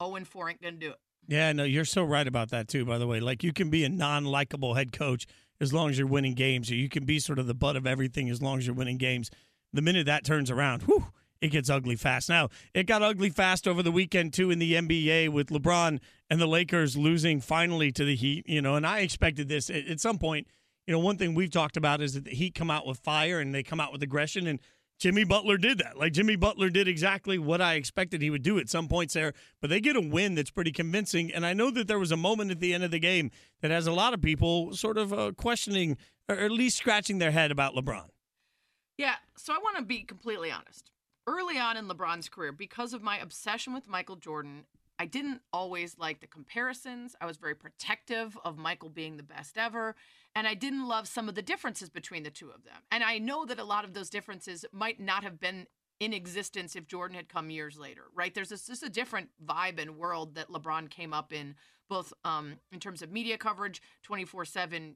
0 0.00 0.14
and 0.14 0.28
4 0.28 0.50
ain't 0.50 0.62
gonna 0.62 0.76
do 0.76 0.90
it. 0.90 1.00
Yeah, 1.28 1.52
no, 1.52 1.64
you're 1.64 1.84
so 1.84 2.02
right 2.02 2.26
about 2.26 2.48
that 2.50 2.68
too. 2.68 2.86
By 2.86 2.96
the 2.96 3.06
way, 3.06 3.20
like 3.20 3.44
you 3.44 3.52
can 3.52 3.68
be 3.68 3.84
a 3.84 3.88
non-likable 3.88 4.74
head 4.74 4.92
coach 4.92 5.26
as 5.60 5.72
long 5.72 5.90
as 5.90 5.98
you're 5.98 6.08
winning 6.08 6.34
games, 6.34 6.70
you 6.70 6.88
can 6.88 7.04
be 7.04 7.18
sort 7.18 7.38
of 7.38 7.46
the 7.46 7.54
butt 7.54 7.76
of 7.76 7.86
everything 7.86 8.30
as 8.30 8.40
long 8.40 8.58
as 8.58 8.66
you're 8.66 8.74
winning 8.74 8.96
games. 8.96 9.30
The 9.72 9.82
minute 9.82 10.06
that 10.06 10.24
turns 10.24 10.50
around, 10.50 10.82
whew, 10.84 11.08
it 11.42 11.48
gets 11.48 11.68
ugly 11.68 11.96
fast. 11.96 12.28
Now, 12.28 12.48
it 12.72 12.86
got 12.86 13.02
ugly 13.02 13.28
fast 13.28 13.68
over 13.68 13.82
the 13.82 13.92
weekend 13.92 14.32
too 14.32 14.50
in 14.50 14.58
the 14.58 14.74
NBA 14.74 15.28
with 15.28 15.48
LeBron 15.48 16.00
and 16.30 16.40
the 16.40 16.46
Lakers 16.46 16.96
losing 16.96 17.40
finally 17.40 17.92
to 17.92 18.04
the 18.04 18.16
Heat. 18.16 18.48
You 18.48 18.62
know, 18.62 18.76
and 18.76 18.86
I 18.86 19.00
expected 19.00 19.48
this 19.48 19.68
at 19.68 20.00
some 20.00 20.18
point. 20.18 20.46
You 20.86 20.92
know, 20.92 21.00
one 21.00 21.18
thing 21.18 21.34
we've 21.34 21.50
talked 21.50 21.76
about 21.76 22.00
is 22.00 22.14
that 22.14 22.24
the 22.24 22.30
Heat 22.30 22.54
come 22.54 22.70
out 22.70 22.86
with 22.86 22.98
fire 22.98 23.38
and 23.38 23.54
they 23.54 23.62
come 23.62 23.80
out 23.80 23.92
with 23.92 24.02
aggression 24.02 24.46
and. 24.46 24.60
Jimmy 24.98 25.24
Butler 25.24 25.56
did 25.56 25.78
that. 25.78 25.96
Like 25.96 26.12
Jimmy 26.12 26.36
Butler 26.36 26.70
did 26.70 26.88
exactly 26.88 27.38
what 27.38 27.60
I 27.60 27.74
expected 27.74 28.20
he 28.20 28.30
would 28.30 28.42
do 28.42 28.58
at 28.58 28.68
some 28.68 28.88
points 28.88 29.14
there, 29.14 29.32
but 29.60 29.70
they 29.70 29.80
get 29.80 29.96
a 29.96 30.00
win 30.00 30.34
that's 30.34 30.50
pretty 30.50 30.72
convincing. 30.72 31.32
And 31.32 31.46
I 31.46 31.52
know 31.52 31.70
that 31.70 31.86
there 31.86 31.98
was 31.98 32.10
a 32.10 32.16
moment 32.16 32.50
at 32.50 32.60
the 32.60 32.74
end 32.74 32.84
of 32.84 32.90
the 32.90 32.98
game 32.98 33.30
that 33.60 33.70
has 33.70 33.86
a 33.86 33.92
lot 33.92 34.12
of 34.12 34.20
people 34.20 34.74
sort 34.74 34.98
of 34.98 35.12
uh, 35.12 35.32
questioning 35.32 35.96
or 36.28 36.36
at 36.36 36.50
least 36.50 36.76
scratching 36.76 37.18
their 37.18 37.30
head 37.30 37.50
about 37.50 37.74
LeBron. 37.74 38.08
Yeah, 38.98 39.14
so 39.36 39.52
I 39.52 39.58
want 39.58 39.76
to 39.76 39.84
be 39.84 40.02
completely 40.02 40.50
honest. 40.50 40.90
Early 41.26 41.58
on 41.58 41.76
in 41.76 41.88
LeBron's 41.88 42.28
career, 42.28 42.52
because 42.52 42.92
of 42.92 43.02
my 43.02 43.18
obsession 43.18 43.72
with 43.72 43.88
Michael 43.88 44.16
Jordan, 44.16 44.64
I 44.98 45.06
didn't 45.06 45.42
always 45.52 45.96
like 45.98 46.20
the 46.20 46.26
comparisons. 46.26 47.14
I 47.20 47.26
was 47.26 47.36
very 47.36 47.54
protective 47.54 48.36
of 48.44 48.58
Michael 48.58 48.88
being 48.88 49.16
the 49.16 49.22
best 49.22 49.56
ever, 49.56 49.94
and 50.34 50.46
I 50.46 50.54
didn't 50.54 50.86
love 50.86 51.08
some 51.08 51.28
of 51.28 51.34
the 51.34 51.42
differences 51.42 51.90
between 51.90 52.22
the 52.22 52.30
two 52.30 52.50
of 52.50 52.64
them. 52.64 52.82
And 52.90 53.02
I 53.02 53.18
know 53.18 53.44
that 53.44 53.58
a 53.58 53.64
lot 53.64 53.84
of 53.84 53.94
those 53.94 54.10
differences 54.10 54.64
might 54.72 55.00
not 55.00 55.24
have 55.24 55.40
been 55.40 55.66
in 56.00 56.12
existence 56.12 56.76
if 56.76 56.86
Jordan 56.86 57.16
had 57.16 57.28
come 57.28 57.50
years 57.50 57.78
later, 57.78 58.04
right? 58.14 58.32
There's 58.32 58.50
this, 58.50 58.66
just 58.66 58.84
a 58.84 58.88
different 58.88 59.30
vibe 59.44 59.80
and 59.80 59.96
world 59.96 60.36
that 60.36 60.48
LeBron 60.48 60.90
came 60.90 61.12
up 61.12 61.32
in, 61.32 61.56
both 61.88 62.12
um, 62.24 62.58
in 62.70 62.78
terms 62.78 63.02
of 63.02 63.10
media 63.10 63.36
coverage, 63.36 63.82
24 64.04 64.44
7 64.44 64.94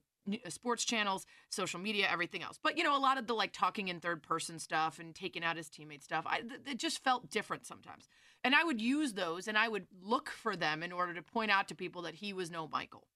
sports 0.49 0.85
channels, 0.85 1.27
social 1.51 1.81
media, 1.81 2.07
everything 2.11 2.43
else. 2.43 2.59
But 2.63 2.79
you 2.79 2.85
know, 2.85 2.97
a 2.97 3.01
lot 3.01 3.19
of 3.19 3.27
the 3.27 3.35
like 3.35 3.53
talking 3.53 3.89
in 3.89 4.01
third 4.01 4.23
person 4.23 4.59
stuff 4.59 4.99
and 4.99 5.15
taking 5.15 5.43
out 5.43 5.57
his 5.57 5.69
teammate 5.69 6.03
stuff, 6.03 6.25
I, 6.27 6.41
th- 6.41 6.61
it 6.67 6.79
just 6.79 7.03
felt 7.03 7.31
different 7.31 7.67
sometimes. 7.67 8.09
And 8.45 8.55
I 8.55 8.65
would 8.65 8.81
use 8.81 9.15
those 9.15 9.49
and 9.49 9.59
I 9.59 9.69
would 9.69 9.87
look 10.03 10.31
for 10.31 10.57
them 10.57 10.83
in 10.83 10.93
order 10.93 11.15
to 11.15 11.23
point 11.23 11.51
out 11.51 11.69
to 11.69 11.75
people 11.75 12.03
that 12.03 12.15
he 12.15 12.33
was 12.33 12.51
no 12.51 12.69
Michael. 12.69 13.07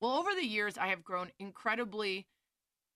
Well, 0.00 0.12
over 0.12 0.30
the 0.34 0.46
years, 0.46 0.78
I 0.78 0.88
have 0.88 1.02
grown 1.02 1.30
incredibly 1.38 2.26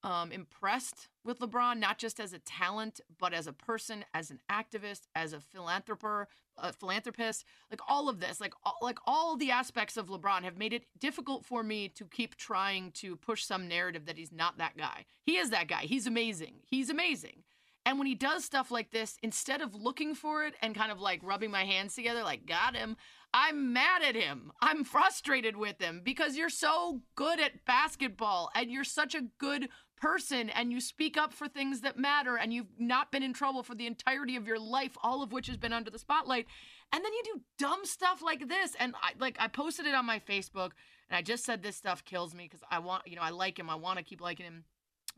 um, 0.03 0.31
impressed 0.31 1.07
with 1.23 1.39
LeBron, 1.39 1.79
not 1.79 1.97
just 1.97 2.19
as 2.19 2.33
a 2.33 2.39
talent, 2.39 2.99
but 3.19 3.33
as 3.33 3.47
a 3.47 3.53
person, 3.53 4.03
as 4.13 4.31
an 4.31 4.39
activist, 4.51 5.01
as 5.15 5.31
a 5.33 5.39
philanthropist, 5.39 6.29
a 6.57 6.73
philanthropist. 6.73 7.45
Like 7.71 7.79
all 7.87 8.09
of 8.09 8.19
this, 8.19 8.41
like 8.41 8.53
all, 8.65 8.77
like 8.81 8.99
all 9.05 9.37
the 9.37 9.51
aspects 9.51 9.95
of 9.95 10.07
LeBron 10.07 10.43
have 10.43 10.57
made 10.57 10.73
it 10.73 10.85
difficult 10.99 11.45
for 11.45 11.63
me 11.63 11.87
to 11.89 12.05
keep 12.05 12.35
trying 12.35 12.91
to 12.91 13.15
push 13.15 13.45
some 13.45 13.67
narrative 13.67 14.05
that 14.05 14.17
he's 14.17 14.31
not 14.31 14.57
that 14.57 14.77
guy. 14.77 15.05
He 15.23 15.37
is 15.37 15.49
that 15.51 15.67
guy. 15.67 15.83
He's 15.83 16.05
amazing. 16.05 16.55
He's 16.65 16.89
amazing. 16.89 17.43
And 17.85 17.97
when 17.97 18.07
he 18.07 18.15
does 18.15 18.45
stuff 18.45 18.71
like 18.71 18.91
this, 18.91 19.17
instead 19.21 19.61
of 19.61 19.75
looking 19.75 20.15
for 20.15 20.45
it 20.45 20.55
and 20.61 20.73
kind 20.73 20.91
of 20.91 20.99
like 20.99 21.21
rubbing 21.23 21.51
my 21.51 21.65
hands 21.65 21.95
together, 21.95 22.23
like, 22.23 22.45
got 22.45 22.75
him, 22.75 22.95
I'm 23.33 23.73
mad 23.73 24.03
at 24.03 24.15
him. 24.15 24.51
I'm 24.61 24.83
frustrated 24.83 25.57
with 25.57 25.81
him 25.81 26.01
because 26.03 26.37
you're 26.37 26.49
so 26.49 27.01
good 27.15 27.39
at 27.39 27.65
basketball 27.65 28.51
and 28.55 28.71
you're 28.71 28.83
such 28.83 29.15
a 29.15 29.23
good 29.37 29.69
person 29.97 30.49
and 30.49 30.71
you 30.71 30.79
speak 30.79 31.17
up 31.17 31.33
for 31.33 31.47
things 31.47 31.81
that 31.81 31.97
matter 31.97 32.37
and 32.37 32.53
you've 32.53 32.67
not 32.77 33.11
been 33.11 33.23
in 33.23 33.33
trouble 33.33 33.63
for 33.63 33.73
the 33.73 33.87
entirety 33.87 34.35
of 34.35 34.47
your 34.47 34.59
life, 34.59 34.95
all 35.01 35.23
of 35.23 35.31
which 35.31 35.47
has 35.47 35.57
been 35.57 35.73
under 35.73 35.89
the 35.89 35.99
spotlight. 35.99 36.45
And 36.91 37.03
then 37.03 37.11
you 37.11 37.23
do 37.23 37.41
dumb 37.57 37.85
stuff 37.85 38.21
like 38.21 38.47
this. 38.47 38.75
And 38.79 38.93
I 39.01 39.13
like 39.19 39.37
I 39.39 39.47
posted 39.47 39.87
it 39.87 39.95
on 39.95 40.05
my 40.05 40.19
Facebook 40.19 40.71
and 41.09 41.17
I 41.17 41.21
just 41.21 41.43
said 41.43 41.63
this 41.63 41.75
stuff 41.75 42.05
kills 42.05 42.35
me 42.35 42.43
because 42.43 42.63
I 42.69 42.79
want, 42.79 43.07
you 43.07 43.15
know, 43.15 43.21
I 43.23 43.31
like 43.31 43.57
him. 43.57 43.69
I 43.69 43.75
want 43.75 43.97
to 43.97 44.03
keep 44.03 44.21
liking 44.21 44.45
him 44.45 44.65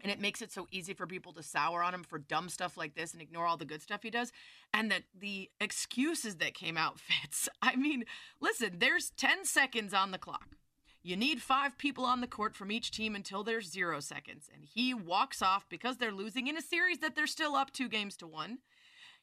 and 0.02 0.12
it 0.12 0.20
makes 0.20 0.42
it 0.42 0.52
so 0.52 0.68
easy 0.72 0.94
for 0.94 1.08
people 1.08 1.34
to 1.34 1.44
sour 1.44 1.82
on 1.84 1.94
him 1.94 2.04
for 2.04 2.20
dumb 2.20 2.50
stuff 2.50 2.78
like 2.78 2.96
this 2.96 3.14
and 3.14 3.22
ignore 3.22 3.46
all 3.46 3.58
the 3.58 3.66
good 3.66 3.82
stuff 3.82 4.04
he 4.04 4.10
does 4.10 4.32
and 4.74 4.92
that 4.92 5.04
the 5.18 5.50
excuses 5.60 6.36
that 6.36 6.54
came 6.54 6.78
out 6.78 7.00
Fitz 7.22 7.50
i 7.62 7.76
mean 7.76 8.06
listen 8.40 8.78
there's 8.80 9.12
10 9.12 9.46
seconds 9.46 9.94
on 9.94 10.12
the 10.12 10.18
clock. 10.18 10.56
You 11.04 11.16
need 11.16 11.40
five 11.40 11.78
people 11.78 12.04
on 12.04 12.22
the 12.22 12.28
court 12.28 12.56
from 12.56 12.72
each 12.72 12.90
team 12.90 13.14
until 13.16 13.44
there's 13.44 13.72
zero 13.72 14.00
seconds 14.00 14.50
and 14.52 14.66
he 14.66 14.94
walks 14.94 15.42
off 15.42 15.66
because 15.70 15.98
they're 15.98 16.12
losing 16.12 16.48
in 16.48 16.58
a 16.58 16.62
series 16.62 16.98
that 17.00 17.16
they're 17.16 17.28
still 17.28 17.56
up 17.56 17.72
two 17.72 17.88
games 17.88 18.18
to 18.18 18.28
one. 18.28 18.60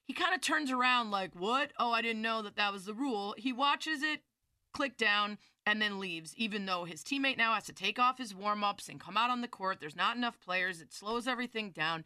He 0.05 0.13
kind 0.13 0.35
of 0.35 0.41
turns 0.41 0.71
around 0.71 1.11
like 1.11 1.35
what? 1.35 1.73
Oh 1.79 1.91
i 1.91 2.01
didn't 2.03 2.23
know 2.23 2.43
that 2.43 2.57
that 2.57 2.73
was 2.73 2.85
the 2.85 2.95
rule. 2.95 3.35
He 3.37 3.53
watches 3.53 4.03
it 4.03 4.21
click 4.73 4.97
down 4.97 5.39
and 5.67 5.81
then 5.81 5.99
leaves, 5.99 6.35
even 6.37 6.67
though 6.67 6.85
his 6.85 7.03
teammate 7.03 7.39
now 7.39 7.55
has 7.55 7.65
to 7.65 7.73
take 7.73 7.99
off 7.99 8.19
his 8.19 8.35
warm 8.35 8.65
ups 8.65 8.89
and 8.89 9.01
come 9.01 9.17
out 9.17 9.31
on 9.31 9.41
the 9.41 9.49
court. 9.49 9.79
There's 9.81 9.97
not 9.97 10.17
enough 10.17 10.41
players. 10.41 10.81
It 10.81 10.93
slows 10.93 11.29
everything 11.29 11.71
down. 11.71 12.05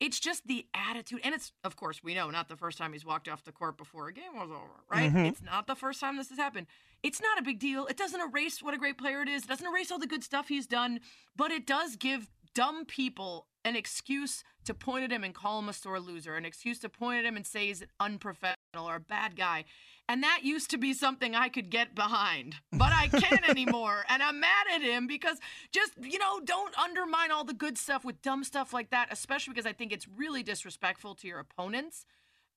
It's 0.00 0.18
just 0.18 0.46
the 0.46 0.66
attitude. 0.74 1.20
And 1.22 1.34
it's, 1.34 1.52
of 1.62 1.76
course, 1.76 2.02
we 2.02 2.14
know 2.14 2.30
not 2.30 2.48
the 2.48 2.56
first 2.56 2.78
time 2.78 2.92
he's 2.92 3.04
walked 3.04 3.28
off 3.28 3.44
the 3.44 3.52
court 3.52 3.76
before 3.76 4.08
a 4.08 4.12
game 4.12 4.34
was 4.34 4.50
over, 4.50 4.84
right? 4.90 5.12
Mhm. 5.12 5.28
It's 5.28 5.42
not 5.42 5.66
the 5.66 5.74
first 5.74 6.00
time 6.00 6.16
this 6.16 6.30
has 6.30 6.38
happened. 6.38 6.66
It's 7.02 7.20
not 7.20 7.38
a 7.38 7.42
big 7.42 7.58
deal. 7.58 7.86
It 7.86 7.98
doesn't 7.98 8.20
erase 8.20 8.62
what 8.62 8.72
a 8.72 8.78
great 8.78 8.96
player 8.96 9.20
it 9.22 9.28
is, 9.28 9.44
it 9.44 9.48
doesn't 9.48 9.66
erase 9.66 9.90
all 9.90 9.98
the 9.98 10.06
good 10.06 10.24
stuff 10.24 10.48
he's 10.48 10.66
done, 10.66 11.00
but 11.36 11.50
it 11.50 11.66
does 11.66 11.96
give 11.96 12.30
dumb 12.54 12.86
people 12.86 13.46
an 13.64 13.76
excuse 13.76 14.42
to 14.64 14.74
point 14.74 15.04
at 15.04 15.12
him 15.12 15.24
and 15.24 15.34
call 15.34 15.58
him 15.58 15.68
a 15.68 15.72
sore 15.72 16.00
loser, 16.00 16.36
an 16.36 16.44
excuse 16.44 16.78
to 16.80 16.88
point 16.88 17.20
at 17.20 17.24
him 17.24 17.36
and 17.36 17.46
say 17.46 17.66
he's 17.66 17.82
an 17.82 17.88
unprofessional 17.98 18.56
or 18.88 18.96
a 18.96 19.00
bad 19.00 19.36
guy. 19.36 19.64
And 20.08 20.22
that 20.24 20.40
used 20.42 20.70
to 20.70 20.78
be 20.78 20.92
something 20.92 21.36
I 21.36 21.48
could 21.48 21.70
get 21.70 21.94
behind, 21.94 22.56
but 22.72 22.92
I 22.92 23.08
can't 23.08 23.48
anymore. 23.48 24.04
And 24.08 24.22
I'm 24.22 24.40
mad 24.40 24.66
at 24.74 24.82
him 24.82 25.06
because 25.06 25.38
just, 25.72 25.92
you 26.02 26.18
know, 26.18 26.40
don't 26.44 26.76
undermine 26.76 27.30
all 27.30 27.44
the 27.44 27.54
good 27.54 27.78
stuff 27.78 28.04
with 28.04 28.20
dumb 28.20 28.42
stuff 28.42 28.72
like 28.72 28.90
that, 28.90 29.08
especially 29.12 29.52
because 29.52 29.66
I 29.66 29.72
think 29.72 29.92
it's 29.92 30.08
really 30.08 30.42
disrespectful 30.42 31.14
to 31.16 31.28
your 31.28 31.38
opponents. 31.38 32.06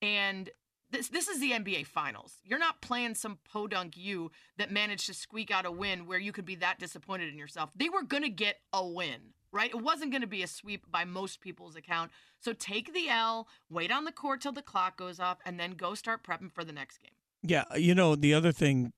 And 0.02 0.50
this 0.94 1.10
this 1.10 1.28
is 1.28 1.40
the 1.40 1.52
NBA 1.52 1.86
Finals. 1.88 2.38
You're 2.44 2.60
not 2.60 2.82
playing 2.82 3.16
some 3.16 3.40
podunk 3.52 3.98
you 3.98 4.32
that 4.58 4.72
managed 4.72 5.08
to 5.08 5.14
squeak 5.14 5.52
out 5.52 5.66
a 5.66 5.72
win 5.72 6.06
where 6.06 6.20
you 6.20 6.32
could 6.32 6.46
be 6.46 6.56
that 6.56 6.80
disappointed 6.80 7.30
in 7.30 7.38
yourself. 7.38 7.72
They 7.76 7.90
were 7.90 8.04
gonna 8.04 8.30
get 8.30 8.62
a 8.72 8.86
win, 8.86 9.34
right? 9.54 9.70
It 9.70 9.82
wasn't 9.82 10.12
gonna 10.12 10.28
be 10.28 10.44
a 10.44 10.48
sweep 10.48 10.92
by 10.92 11.06
most 11.06 11.40
people's 11.40 11.76
account. 11.76 12.12
So 12.40 12.52
take 12.52 12.94
the 12.94 13.08
L, 13.08 13.48
wait 13.70 13.92
on 13.92 14.04
the 14.04 14.12
court 14.12 14.42
till 14.42 14.52
the 14.52 14.62
clock 14.62 14.98
goes 14.98 15.20
off, 15.20 15.38
and 15.46 15.60
then 15.60 15.72
go 15.72 15.94
start 15.94 16.24
prepping 16.24 16.52
for 16.52 16.66
the 16.66 16.74
next 16.74 16.98
game. 16.98 17.12
Yeah, 17.44 17.64
uh, 17.72 17.78
you 17.78 17.94
know 17.94 18.16
the 18.16 18.34
other 18.34 18.52
thing 18.52 18.94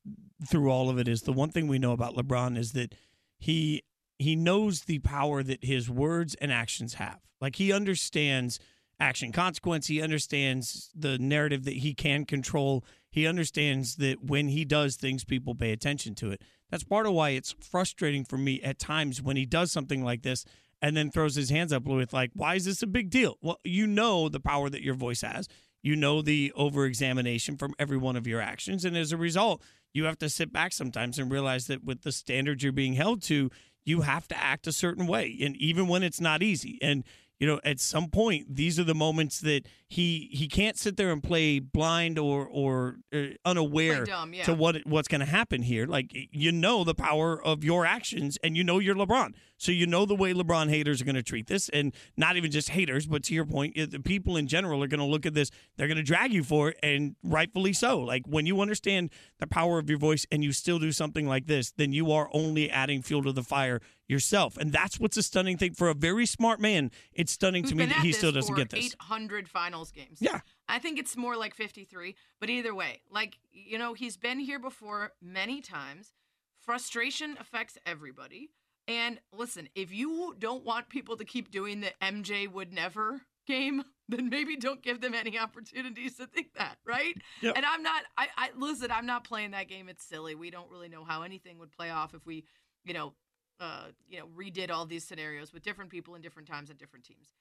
through 0.48 0.72
all 0.72 0.90
of 0.90 0.98
it 0.98 1.08
is 1.08 1.24
the 1.24 1.34
one 1.34 1.50
thing 1.50 1.68
we 1.68 1.80
know 1.80 1.92
about 1.92 2.16
LeBron 2.16 2.58
is 2.58 2.72
that 2.72 2.96
he 3.38 3.84
he 4.18 4.36
knows 4.36 4.82
the 4.82 5.00
power 5.00 5.44
that 5.44 5.64
his 5.64 5.90
words 5.90 6.36
and 6.36 6.52
actions 6.52 6.96
have. 6.96 7.20
Like 7.42 7.58
he 7.58 7.74
understands 7.74 8.60
action 9.00 9.32
consequence. 9.32 9.88
He 9.88 10.02
understands 10.02 10.90
the 10.96 11.18
narrative 11.18 11.66
that 11.66 11.78
he 11.78 11.94
can 11.94 12.26
control. 12.26 12.86
He 13.16 13.26
understands 13.28 13.96
that 13.96 14.26
when 14.26 14.50
he 14.50 14.66
does 14.66 14.98
things, 14.98 15.24
people 15.24 15.56
pay 15.56 15.72
attention 15.72 16.16
to 16.16 16.32
it. 16.32 16.42
That's 16.70 16.84
part 16.84 17.06
of 17.06 17.14
why 17.14 17.30
it's 17.30 17.56
frustrating 17.62 18.26
for 18.26 18.38
me 18.38 18.62
at 18.62 18.78
times 18.78 19.22
when 19.22 19.38
he 19.38 19.46
does 19.46 19.72
something 19.72 20.04
like 20.04 20.24
this 20.24 20.44
and 20.82 20.98
then 20.98 21.10
throws 21.10 21.36
his 21.36 21.50
hands 21.50 21.72
up 21.72 21.86
with, 21.86 22.12
like, 22.12 22.32
why 22.34 22.56
is 22.56 22.66
this 22.66 22.84
a 22.84 22.88
big 22.88 23.10
deal? 23.10 23.38
Well, 23.42 23.62
you 23.64 23.88
know 23.88 24.28
the 24.28 24.42
power 24.42 24.70
that 24.70 24.84
your 24.84 24.96
voice 24.96 25.22
has. 25.22 25.48
You 25.82 25.96
know 25.96 26.22
the 26.22 26.52
over 26.58 26.86
examination 26.86 27.56
from 27.56 27.74
every 27.80 27.96
one 27.96 28.18
of 28.18 28.28
your 28.28 28.42
actions. 28.42 28.84
And 28.84 28.98
as 28.98 29.14
a 29.14 29.18
result, 29.18 29.64
you 29.94 30.04
have 30.04 30.20
to 30.20 30.28
sit 30.28 30.52
back 30.52 30.74
sometimes 30.74 31.18
and 31.18 31.32
realize 31.32 31.68
that 31.68 31.86
with 31.86 32.02
the 32.02 32.12
standards 32.12 32.64
you're 32.64 32.74
being 32.74 32.96
held 32.96 33.22
to, 33.24 33.50
you 33.86 34.02
have 34.02 34.28
to 34.28 34.38
act 34.38 34.68
a 34.68 34.74
certain 34.74 35.08
way. 35.08 35.38
And 35.42 35.56
even 35.56 35.88
when 35.88 36.04
it's 36.04 36.20
not 36.20 36.44
easy. 36.44 36.78
And 36.82 37.06
you 37.40 37.48
know, 37.48 37.60
at 37.66 37.80
some 37.80 38.10
point, 38.10 38.56
these 38.56 38.80
are 38.80 38.84
the 38.84 38.96
moments 38.96 39.42
that 39.42 39.68
he 39.88 40.30
he 40.32 40.48
can't 40.48 40.78
sit 40.78 40.96
there 40.96 41.12
and 41.12 41.22
play 41.22 41.60
blind 41.60 42.18
or 42.18 42.48
or 42.50 42.98
uh, 43.14 43.28
unaware 43.44 44.06
dumb, 44.06 44.34
yeah. 44.34 44.44
to 44.44 44.54
what 44.54 44.78
what's 44.86 45.08
going 45.10 45.20
to 45.20 45.26
happen 45.26 45.62
here. 45.62 45.86
Like 45.86 46.12
you 46.14 46.52
know 46.52 46.84
the 46.84 46.96
power 46.96 47.42
of 47.44 47.64
your 47.64 47.86
actions, 47.86 48.38
and 48.44 48.56
you 48.56 48.64
know 48.64 48.80
you're 48.80 48.96
LeBron, 48.96 49.34
so 49.58 49.74
you 49.74 49.86
know 49.86 50.06
the 50.06 50.16
way 50.16 50.34
LeBron 50.34 50.70
haters 50.70 51.02
are 51.02 51.06
going 51.06 51.16
to 51.16 51.24
treat 51.24 51.48
this, 51.48 51.68
and 51.70 51.94
not 52.16 52.38
even 52.38 52.52
just 52.52 52.70
haters, 52.70 53.06
but 53.06 53.24
to 53.24 53.34
your 53.34 53.46
point, 53.46 53.76
the 53.76 54.00
people 54.00 54.38
in 54.38 54.48
general 54.48 54.82
are 54.82 54.88
going 54.88 55.00
to 55.00 55.06
look 55.06 55.26
at 55.26 55.34
this. 55.34 55.52
They're 55.76 55.88
going 55.88 55.98
to 55.98 56.04
drag 56.04 56.32
you 56.32 56.44
for 56.44 56.70
it, 56.70 56.78
and 56.82 57.16
rightfully 57.22 57.74
so. 57.74 58.00
Like 58.00 58.24
when 58.26 58.46
you 58.46 58.62
understand 58.62 59.12
the 59.40 59.48
power 59.48 59.78
of 59.78 59.90
your 59.90 60.00
voice, 60.00 60.26
and 60.32 60.42
you 60.42 60.54
still 60.54 60.80
do 60.80 60.94
something 60.94 61.28
like 61.28 61.48
this, 61.48 61.72
then 61.72 61.92
you 61.92 62.14
are 62.14 62.30
only 62.32 62.72
adding 62.72 63.02
fuel 63.02 63.24
to 63.24 63.34
the 63.34 63.44
fire 63.44 63.82
yourself. 64.08 64.58
And 64.58 64.72
that's 64.72 65.00
what's 65.00 65.18
a 65.18 65.24
stunning 65.24 65.58
thing 65.58 65.74
for 65.74 65.90
a 65.90 65.94
very 65.94 66.26
smart 66.26 66.60
man. 66.60 66.92
It's 67.14 67.32
stunning 67.32 67.64
Who's 67.64 67.72
to 67.72 67.78
me 67.78 67.86
that 67.86 67.98
he 67.98 68.12
still 68.12 68.32
doesn't 68.32 68.56
get 68.56 68.70
this. 68.70 68.94
800 68.94 69.50
finals 69.50 69.92
games. 69.92 70.20
Yeah. 70.20 70.42
I 70.68 70.80
think 70.80 71.00
it's 71.00 71.16
more 71.18 71.36
like 71.36 71.54
53, 71.54 72.16
but 72.40 72.50
either 72.50 72.74
way, 72.74 73.02
like, 73.10 73.38
you 73.52 73.78
know, 73.78 73.94
he's 73.94 74.18
been 74.18 74.40
here 74.40 74.60
before 74.60 75.12
many 75.22 75.62
times. 75.62 76.14
Frustration 76.60 77.38
affects 77.40 77.78
everybody. 77.86 78.50
And 78.88 79.20
listen, 79.34 79.70
if 79.76 79.94
you 79.94 80.36
don't 80.38 80.64
want 80.64 80.90
people 80.90 81.18
to 81.18 81.26
keep 81.26 81.52
doing 81.52 81.82
the 81.82 81.92
MJ 82.02 82.52
would 82.52 82.72
never 82.74 83.22
game, 83.48 83.84
then 84.10 84.30
maybe 84.30 84.56
don't 84.56 84.84
give 84.84 85.02
them 85.02 85.14
any 85.14 85.38
opportunities 85.40 86.18
to 86.18 86.28
think 86.28 86.54
that, 86.58 86.78
right? 86.86 87.16
Yep. 87.42 87.56
And 87.58 87.66
I'm 87.66 87.82
not 87.82 88.04
I, 88.18 88.28
I 88.38 88.50
listen, 88.56 88.92
I'm 88.92 89.08
not 89.08 89.24
playing 89.24 89.52
that 89.52 89.68
game. 89.68 89.90
It's 89.90 90.06
silly. 90.06 90.36
We 90.36 90.52
don't 90.52 90.70
really 90.70 90.90
know 90.90 91.04
how 91.04 91.24
anything 91.24 91.58
would 91.58 91.72
play 91.72 91.90
off 91.90 92.14
if 92.14 92.26
we, 92.26 92.46
you 92.84 92.94
know, 92.94 93.14
uh, 93.60 93.86
you 94.08 94.20
know, 94.20 94.28
redid 94.38 94.70
all 94.70 94.86
these 94.86 95.04
scenarios 95.04 95.54
with 95.54 95.64
different 95.64 95.90
people 95.92 96.16
in 96.16 96.22
different 96.22 96.48
times 96.48 96.70
and 96.70 96.78
different 96.78 97.06
teams. 97.06 97.34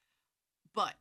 But 0.75 0.95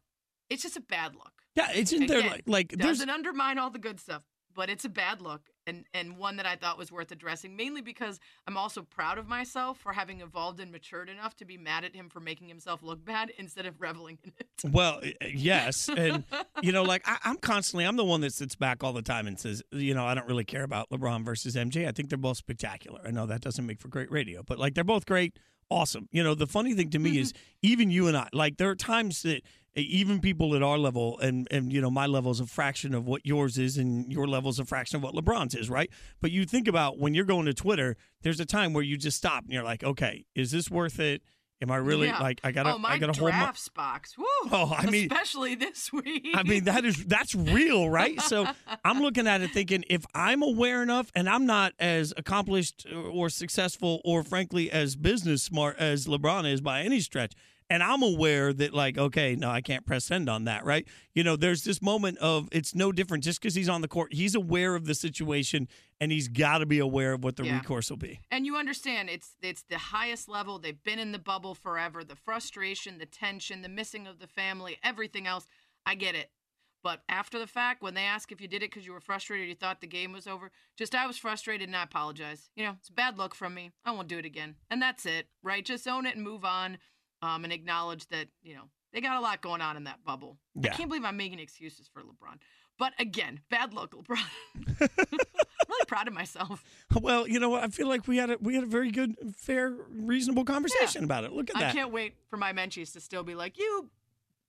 it's 0.49 0.63
just 0.63 0.77
a 0.77 0.81
bad 0.81 1.15
look. 1.15 1.33
Yeah, 1.55 1.69
it's 1.73 1.93
in 1.93 2.05
there 2.05 2.21
like 2.21 2.43
like 2.47 2.69
there's 2.69 2.99
Doesn't 2.99 3.09
undermine 3.09 3.57
all 3.57 3.69
the 3.69 3.79
good 3.79 3.99
stuff, 3.99 4.23
but 4.53 4.69
it's 4.69 4.85
a 4.85 4.89
bad 4.89 5.21
look 5.21 5.49
and 5.67 5.85
and 5.93 6.17
one 6.17 6.37
that 6.37 6.45
I 6.45 6.55
thought 6.55 6.77
was 6.77 6.91
worth 6.91 7.11
addressing 7.11 7.55
mainly 7.55 7.81
because 7.81 8.19
I'm 8.47 8.57
also 8.57 8.81
proud 8.81 9.17
of 9.17 9.27
myself 9.27 9.77
for 9.77 9.93
having 9.93 10.21
evolved 10.21 10.59
and 10.59 10.71
matured 10.71 11.09
enough 11.09 11.35
to 11.37 11.45
be 11.45 11.57
mad 11.57 11.83
at 11.83 11.95
him 11.95 12.09
for 12.09 12.19
making 12.19 12.47
himself 12.47 12.83
look 12.83 13.03
bad 13.03 13.31
instead 13.37 13.65
of 13.65 13.79
reveling 13.81 14.17
in 14.23 14.31
it. 14.39 14.71
well, 14.71 15.01
yes, 15.33 15.89
and 15.89 16.23
you 16.61 16.71
know, 16.71 16.83
like 16.83 17.03
I, 17.05 17.17
I'm 17.23 17.37
constantly, 17.37 17.85
I'm 17.85 17.95
the 17.95 18.05
one 18.05 18.21
that 18.21 18.33
sits 18.33 18.55
back 18.55 18.83
all 18.83 18.93
the 18.93 19.01
time 19.01 19.27
and 19.27 19.39
says, 19.39 19.61
you 19.71 19.93
know, 19.93 20.05
I 20.05 20.13
don't 20.13 20.27
really 20.27 20.45
care 20.45 20.63
about 20.63 20.89
LeBron 20.89 21.23
versus 21.25 21.55
MJ. 21.55 21.87
I 21.87 21.91
think 21.91 22.09
they're 22.09 22.17
both 22.17 22.37
spectacular. 22.37 23.01
I 23.05 23.11
know 23.11 23.25
that 23.25 23.41
doesn't 23.41 23.65
make 23.65 23.79
for 23.79 23.87
great 23.87 24.11
radio, 24.11 24.43
but 24.43 24.59
like 24.59 24.73
they're 24.73 24.83
both 24.83 25.05
great, 25.05 25.37
awesome. 25.69 26.07
You 26.11 26.23
know, 26.23 26.35
the 26.35 26.47
funny 26.47 26.73
thing 26.73 26.89
to 26.91 26.99
me 26.99 27.11
mm-hmm. 27.11 27.19
is 27.19 27.33
even 27.61 27.91
you 27.91 28.07
and 28.07 28.17
I, 28.17 28.27
like 28.33 28.57
there 28.57 28.69
are 28.69 28.75
times 28.75 29.23
that 29.23 29.43
even 29.75 30.19
people 30.19 30.55
at 30.55 30.61
our 30.63 30.77
level 30.77 31.17
and 31.19 31.47
and 31.51 31.73
you 31.73 31.81
know 31.81 31.89
my 31.89 32.05
level 32.05 32.31
is 32.31 32.39
a 32.39 32.45
fraction 32.45 32.93
of 32.93 33.07
what 33.07 33.25
yours 33.25 33.57
is 33.57 33.77
and 33.77 34.11
your 34.11 34.27
level 34.27 34.49
is 34.49 34.59
a 34.59 34.65
fraction 34.65 34.97
of 34.97 35.03
what 35.03 35.15
lebron's 35.15 35.55
is 35.55 35.69
right 35.69 35.89
but 36.21 36.31
you 36.31 36.45
think 36.45 36.67
about 36.67 36.99
when 36.99 37.13
you're 37.15 37.25
going 37.25 37.45
to 37.45 37.53
twitter 37.53 37.95
there's 38.21 38.39
a 38.39 38.45
time 38.45 38.73
where 38.73 38.83
you 38.83 38.97
just 38.97 39.17
stop 39.17 39.43
and 39.43 39.51
you're 39.53 39.63
like 39.63 39.83
okay 39.83 40.25
is 40.35 40.51
this 40.51 40.69
worth 40.69 40.99
it 40.99 41.23
am 41.61 41.71
i 41.71 41.75
really 41.77 42.07
Yeah. 42.07 42.19
like 42.19 42.39
i 42.43 42.51
gotta 42.51 42.75
oh, 42.75 42.77
my 42.77 42.89
i 42.91 42.97
gotta 42.99 43.17
hold 43.17 43.31
my 43.31 43.37
drafts 43.39 43.67
box. 43.69 44.15
Woo! 44.17 44.25
Oh, 44.51 44.75
I 44.77 44.85
mean- 44.89 45.11
especially 45.11 45.55
this 45.55 45.91
week. 45.91 46.27
I 46.35 46.43
mean, 46.43 46.65
that 46.65 46.83
is 46.85 47.05
that's 47.05 47.33
real, 47.33 47.89
right? 47.89 48.19
So 48.21 48.45
I'm 48.85 48.99
looking 49.01 49.25
at 49.25 49.41
it 49.41 49.51
thinking 49.51 49.83
if 49.89 50.05
I'm 50.13 50.43
aware 50.43 50.83
enough 50.83 51.09
and 51.15 51.27
I'm 51.29 51.45
not 51.45 51.73
as 51.79 52.13
accomplished 52.17 52.85
or 52.93 53.29
successful 53.29 54.01
or 54.03 54.21
frankly 54.23 54.69
as 54.69 54.95
business 54.97 55.41
smart 55.41 55.77
as 55.79 56.05
LeBron 56.05 56.51
is 56.51 56.59
by 56.61 56.81
any 56.81 56.99
stretch, 56.99 57.33
and 57.73 57.81
I'm 57.81 58.03
aware 58.03 58.53
that 58.53 58.71
like, 58.71 58.99
okay, 58.99 59.35
no, 59.35 59.49
I 59.49 59.61
can't 59.61 59.83
press 59.83 60.05
send 60.05 60.29
on 60.29 60.43
that, 60.43 60.63
right? 60.63 60.87
You 61.15 61.23
know, 61.23 61.35
there's 61.35 61.63
this 61.63 61.81
moment 61.81 62.19
of 62.19 62.47
it's 62.51 62.75
no 62.75 62.91
different 62.91 63.23
just 63.23 63.41
because 63.41 63.55
he's 63.55 63.67
on 63.67 63.81
the 63.81 63.87
court. 63.87 64.13
He's 64.13 64.35
aware 64.35 64.75
of 64.75 64.85
the 64.85 64.93
situation 64.93 65.67
and 65.99 66.11
he's 66.11 66.27
got 66.27 66.59
to 66.59 66.67
be 66.67 66.77
aware 66.77 67.13
of 67.13 67.23
what 67.23 67.35
the 67.35 67.43
Yeah. 67.45 67.57
recourse 67.57 67.89
will 67.89 67.97
be. 67.97 68.19
And 68.29 68.45
you 68.45 68.57
understand 68.57 69.09
it's 69.09 69.37
it's 69.41 69.63
the 69.63 69.79
highest 69.79 70.29
level. 70.29 70.59
They've 70.59 70.83
been 70.83 70.99
in 70.99 71.13
the 71.13 71.17
bubble 71.17 71.55
forever. 71.55 72.03
The 72.03 72.15
frustration, 72.15 72.99
the 72.99 73.07
tension, 73.07 73.63
the 73.63 73.69
missing 73.69 74.05
of 74.05 74.19
the 74.19 74.27
family, 74.27 74.77
everything 74.83 75.25
else. 75.25 75.47
I 75.83 75.95
get 75.95 76.13
it. 76.13 76.29
But 76.83 77.01
after 77.09 77.39
the 77.39 77.47
fact, 77.47 77.81
when 77.81 77.95
they 77.95 78.03
ask 78.03 78.31
if 78.31 78.39
you 78.39 78.47
did 78.47 78.61
it 78.61 78.69
because 78.69 78.85
you 78.85 78.91
were 78.93 78.99
frustrated, 78.99 79.47
you 79.47 79.55
thought 79.55 79.79
the 79.81 79.87
game 79.87 80.11
was 80.11 80.27
over, 80.27 80.51
just 80.77 80.93
I 80.93 81.07
was 81.07 81.17
frustrated 81.17 81.69
and 81.69 81.75
I 81.75 81.83
apologize. 81.83 82.51
You 82.55 82.65
know, 82.65 82.75
it's 82.77 82.89
bad 82.89 83.17
luck 83.17 83.33
from 83.33 83.53
me. 83.55 83.71
I 83.83 83.91
won't 83.91 84.09
do 84.09 84.19
it 84.19 84.25
again. 84.25 84.57
And 84.69 84.79
that's 84.81 85.05
it, 85.07 85.27
right? 85.41 85.65
Just 85.65 85.87
own 85.87 86.05
it 86.05 86.15
and 86.15 86.23
move 86.23 86.43
on 86.45 86.77
um, 87.23 87.45
and 87.45 87.53
acknowledge 87.53 88.05
that, 88.09 88.27
you 88.41 88.53
know, 88.53 88.63
they 88.91 89.01
got 89.01 89.17
a 89.17 89.21
lot 89.21 89.41
going 89.41 89.61
on 89.61 89.77
in 89.77 89.85
that 89.85 90.03
bubble. 90.05 90.37
Yeah. 90.55 90.71
I 90.71 90.75
can't 90.75 90.89
believe 90.89 91.05
I'm 91.05 91.17
making 91.17 91.39
excuses 91.39 91.89
for 91.91 92.01
LeBron. 92.01 92.37
But 92.77 92.93
again, 92.99 93.39
bad 93.49 93.73
luck, 93.73 93.91
LeBron. 93.91 94.19
I'm 94.55 94.77
really 95.69 95.85
proud 95.87 96.07
of 96.07 96.13
myself. 96.13 96.63
Well, 96.99 97.27
you 97.27 97.39
know 97.39 97.49
what? 97.49 97.63
I 97.63 97.69
feel 97.69 97.87
like 97.87 98.07
we 98.07 98.17
had 98.17 98.29
a 98.29 98.37
we 98.41 98.55
had 98.55 98.63
a 98.63 98.67
very 98.67 98.91
good, 98.91 99.15
fair, 99.37 99.73
reasonable 99.89 100.43
conversation 100.43 101.03
about 101.03 101.23
it. 101.23 101.31
Look 101.31 101.49
at 101.49 101.55
that. 101.55 101.69
I 101.69 101.71
can't 101.71 101.91
wait 101.91 102.15
for 102.29 102.37
my 102.37 102.51
menchies 102.51 102.91
to 102.93 102.99
still 102.99 103.23
be 103.23 103.35
like, 103.35 103.57
you 103.57 103.89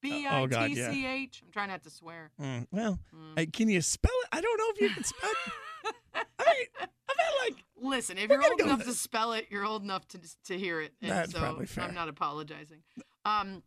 B 0.04 0.26
oh, 0.30 0.44
I 0.44 0.46
God, 0.46 0.66
T. 0.68 0.74
C 0.76 1.06
H. 1.06 1.42
I'm 1.44 1.50
trying 1.52 1.68
not 1.68 1.82
to 1.84 1.90
swear. 1.90 2.30
Mm, 2.40 2.66
well, 2.70 2.98
Mm. 3.14 3.42
uh, 3.42 3.50
can 3.52 3.68
you 3.68 3.80
spell 3.80 4.12
it? 4.22 4.28
I 4.32 4.40
don't 4.40 4.58
know 4.58 4.64
if 4.74 4.80
you 4.80 4.90
can 4.90 5.04
spell 5.04 5.30
it. 5.30 5.52
I 6.14 6.44
mean, 6.54 6.66
I 6.80 7.12
feel 7.14 7.34
like 7.44 7.64
Listen, 7.76 8.16
if 8.18 8.30
you're 8.30 8.42
old 8.42 8.60
enough 8.60 8.84
to 8.84 8.92
spell 8.94 9.32
it, 9.34 9.46
you're 9.50 9.64
old 9.66 9.82
enough 9.82 10.06
to 10.08 10.20
to 10.46 10.58
hear 10.58 10.80
it. 10.80 10.92
And 11.02 11.10
That's 11.10 11.32
so 11.32 11.38
probably 11.40 11.66
fair. 11.66 11.84
I'm 11.84 11.94
not 11.94 12.08
apologizing. 12.08 12.82
Um, 13.24 13.62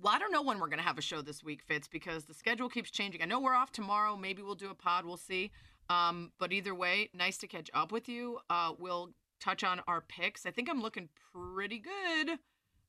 well, 0.00 0.14
I 0.14 0.18
don't 0.18 0.32
know 0.32 0.42
when 0.42 0.58
we're 0.60 0.68
gonna 0.68 0.82
have 0.82 0.96
a 0.98 1.02
show 1.02 1.20
this 1.22 1.42
week, 1.42 1.62
Fitz, 1.62 1.88
because 1.88 2.24
the 2.24 2.34
schedule 2.34 2.68
keeps 2.68 2.90
changing. 2.90 3.20
I 3.20 3.26
know 3.26 3.40
we're 3.40 3.54
off 3.54 3.72
tomorrow. 3.72 4.16
Maybe 4.16 4.42
we'll 4.42 4.54
do 4.54 4.70
a 4.70 4.74
pod. 4.74 5.04
We'll 5.04 5.16
see. 5.16 5.50
Um, 5.90 6.32
but 6.38 6.52
either 6.52 6.74
way, 6.74 7.10
nice 7.14 7.36
to 7.38 7.46
catch 7.46 7.70
up 7.74 7.92
with 7.92 8.08
you. 8.08 8.38
Uh, 8.48 8.72
we'll 8.78 9.10
touch 9.40 9.64
on 9.64 9.80
our 9.86 10.00
picks. 10.00 10.46
I 10.46 10.50
think 10.50 10.68
I'm 10.70 10.80
looking 10.80 11.08
pretty 11.32 11.78
good 11.78 12.38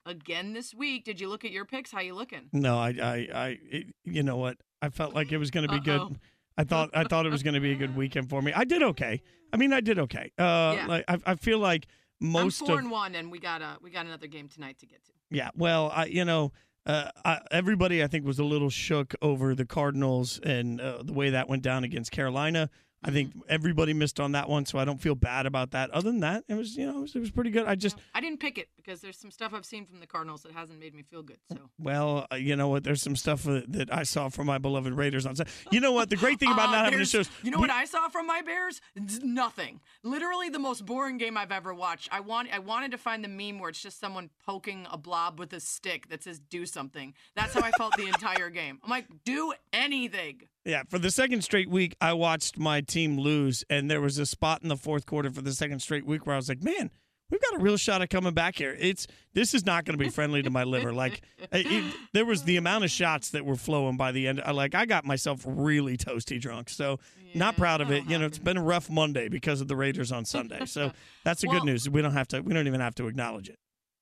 again 0.05 0.53
this 0.53 0.73
week. 0.73 1.03
Did 1.05 1.19
you 1.19 1.29
look 1.29 1.45
at 1.45 1.51
your 1.51 1.65
picks? 1.65 1.91
How 1.91 2.01
you 2.01 2.15
looking? 2.15 2.49
no, 2.53 2.77
I, 2.77 2.89
I, 2.89 3.27
I 3.33 3.57
it, 3.69 3.87
you 4.03 4.23
know 4.23 4.37
what? 4.37 4.57
I 4.81 4.89
felt 4.89 5.13
like 5.13 5.31
it 5.31 5.37
was 5.37 5.51
going 5.51 5.67
to 5.67 5.79
be 5.79 5.91
Uh-oh. 5.91 6.07
good. 6.07 6.19
I 6.57 6.63
thought, 6.65 6.89
I 6.93 7.03
thought 7.05 7.25
it 7.25 7.31
was 7.31 7.41
going 7.43 7.53
to 7.53 7.59
be 7.61 7.71
a 7.71 7.75
good 7.75 7.95
weekend 7.95 8.29
for 8.29 8.41
me. 8.41 8.51
I 8.53 8.65
did 8.65 8.83
okay. 8.83 9.21
I 9.53 9.57
mean, 9.57 9.71
I 9.71 9.79
did 9.81 9.97
okay. 9.99 10.31
Uh, 10.37 10.73
Yeah. 10.75 10.85
like 10.87 11.05
I, 11.07 11.17
I 11.25 11.35
feel 11.35 11.59
like 11.59 11.87
most 12.19 12.61
I'm 12.61 12.67
four 12.67 12.75
of 12.75 12.81
and 12.81 12.91
one, 12.91 13.15
and 13.15 13.31
we 13.31 13.39
got 13.39 13.61
a 13.61 13.77
we 13.81 13.89
got 13.91 14.05
another 14.05 14.27
game 14.27 14.49
tonight 14.49 14.77
to 14.79 14.85
get 14.85 15.03
to. 15.05 15.11
Yeah, 15.31 15.49
well, 15.55 15.89
I 15.93 16.05
you 16.05 16.25
know, 16.25 16.51
uh, 16.85 17.11
I, 17.23 17.39
everybody 17.51 18.03
I 18.03 18.07
think 18.07 18.25
was 18.25 18.39
a 18.39 18.43
little 18.43 18.69
shook 18.69 19.13
over 19.21 19.55
the 19.55 19.65
Cardinals 19.65 20.39
and 20.43 20.81
uh, 20.81 21.01
the 21.03 21.13
way 21.13 21.29
that 21.29 21.47
went 21.47 21.63
down 21.63 21.83
against 21.85 22.11
Carolina. 22.11 22.69
I 23.03 23.11
think 23.11 23.31
everybody 23.47 23.93
missed 23.93 24.19
on 24.19 24.33
that 24.33 24.49
one, 24.49 24.65
so 24.65 24.77
I 24.77 24.83
don't 24.83 24.99
feel 25.01 25.15
bad 25.15 25.45
about 25.45 25.71
that. 25.71 25.89
Other 25.91 26.11
than 26.11 26.19
that, 26.19 26.43
it 26.49 26.55
was 26.55 26.75
you 26.75 26.85
know 26.85 26.97
it 26.97 27.01
was, 27.01 27.15
it 27.15 27.19
was 27.19 27.31
pretty 27.31 27.49
good. 27.49 27.65
I 27.65 27.75
just 27.75 27.97
I 28.13 28.19
didn't 28.19 28.39
pick 28.41 28.57
it 28.57 28.67
because 28.75 28.99
there's 28.99 29.17
some 29.17 29.31
stuff 29.31 29.53
I've 29.53 29.65
seen 29.65 29.85
from 29.85 29.99
the 30.01 30.07
Cardinals 30.07 30.43
that 30.43 30.51
hasn't 30.51 30.79
made 30.79 30.93
me 30.93 31.03
feel 31.03 31.21
good. 31.23 31.37
So 31.51 31.57
well, 31.79 32.27
uh, 32.31 32.35
you 32.35 32.55
know 32.57 32.67
what? 32.67 32.83
There's 32.83 33.01
some 33.01 33.15
stuff 33.15 33.43
that 33.43 33.87
I 33.91 34.03
saw 34.03 34.27
from 34.29 34.47
my 34.47 34.57
beloved 34.57 34.91
Raiders 34.93 35.25
on. 35.25 35.35
You 35.71 35.79
know 35.79 35.93
what? 35.93 36.09
The 36.09 36.17
great 36.17 36.39
thing 36.39 36.51
about 36.53 36.69
Uh, 36.69 36.71
not 36.73 36.85
having 36.85 36.95
a 36.95 36.97
there's- 36.97 37.09
show 37.09 37.19
is 37.21 37.29
You 37.41 37.51
know 37.51 37.57
we- 37.57 37.61
what 37.61 37.69
I 37.71 37.85
saw 37.85 38.09
from 38.09 38.27
my 38.27 38.41
Bears? 38.41 38.81
Nothing. 39.23 39.79
Literally 40.03 40.49
the 40.49 40.59
most 40.59 40.85
boring 40.85 41.17
game 41.17 41.37
I've 41.37 41.51
ever 41.51 41.73
watched. 41.73 42.09
I 42.11 42.19
want 42.19 42.49
I 42.53 42.59
wanted 42.59 42.91
to 42.91 42.97
find 42.97 43.23
the 43.23 43.27
meme 43.29 43.59
where 43.59 43.69
it's 43.69 43.81
just 43.81 43.99
someone 43.99 44.29
poking 44.45 44.87
a 44.91 44.97
blob 44.97 45.39
with 45.39 45.53
a 45.53 45.59
stick 45.59 46.09
that 46.09 46.23
says 46.23 46.39
"do 46.39 46.65
something." 46.65 47.13
That's 47.35 47.53
how 47.53 47.61
I 47.61 47.71
felt 47.71 47.95
the 47.95 48.07
entire 48.13 48.49
game. 48.49 48.79
I'm 48.83 48.89
like, 48.89 49.05
do 49.23 49.53
anything. 49.71 50.41
Yeah, 50.65 50.83
for 50.89 50.99
the 50.99 51.09
second 51.11 51.43
straight 51.43 51.69
week, 51.69 51.95
I 52.01 52.13
watched 52.13 52.57
my 52.59 52.81
team 52.81 53.17
lose, 53.17 53.63
and 53.69 53.89
there 53.89 54.01
was 54.01 54.17
a 54.17 54.25
spot 54.25 54.61
in 54.61 54.69
the 54.69 54.77
fourth 54.77 55.05
quarter 55.05 55.31
for 55.31 55.41
the 55.41 55.53
second 55.53 55.79
straight 55.79 56.05
week 56.05 56.25
where 56.25 56.35
I 56.35 56.37
was 56.37 56.49
like, 56.49 56.61
"Man, 56.61 56.91
we've 57.31 57.41
got 57.41 57.55
a 57.55 57.63
real 57.63 57.77
shot 57.77 58.01
at 58.01 58.09
coming 58.09 58.33
back 58.33 58.57
here." 58.57 58.75
It's 58.77 59.07
this 59.33 59.53
is 59.53 59.65
not 59.65 59.85
going 59.85 59.97
to 59.97 60.03
be 60.03 60.09
friendly 60.09 60.41
to 60.43 60.49
my 60.49 60.65
liver. 60.65 60.91
Like, 60.93 61.21
it, 61.51 61.93
there 62.13 62.25
was 62.25 62.43
the 62.43 62.57
amount 62.57 62.83
of 62.83 62.91
shots 62.91 63.29
that 63.31 63.45
were 63.45 63.55
flowing 63.55 63.95
by 63.95 64.11
the 64.11 64.27
end. 64.27 64.41
I, 64.45 64.51
like, 64.51 64.75
I 64.75 64.85
got 64.85 65.05
myself 65.05 65.43
really 65.45 65.97
toasty 65.97 66.39
drunk, 66.39 66.69
so 66.69 66.99
not 67.33 67.55
proud 67.55 67.79
of 67.79 67.89
it. 67.89 68.03
You 68.05 68.17
know, 68.19 68.25
it's 68.25 68.37
been 68.39 68.57
a 68.57 68.63
rough 68.63 68.89
Monday 68.89 69.29
because 69.29 69.61
of 69.61 69.69
the 69.69 69.75
Raiders 69.77 70.11
on 70.11 70.25
Sunday. 70.25 70.65
So 70.65 70.91
that's 71.23 71.41
the 71.41 71.47
Well- 71.47 71.59
good 71.59 71.65
news. 71.67 71.89
We 71.89 72.01
don't 72.01 72.13
have 72.13 72.27
to. 72.29 72.41
We 72.41 72.53
don't 72.53 72.67
even 72.67 72.81
have 72.81 72.95
to 72.95 73.07
acknowledge 73.07 73.47
it. 73.49 73.57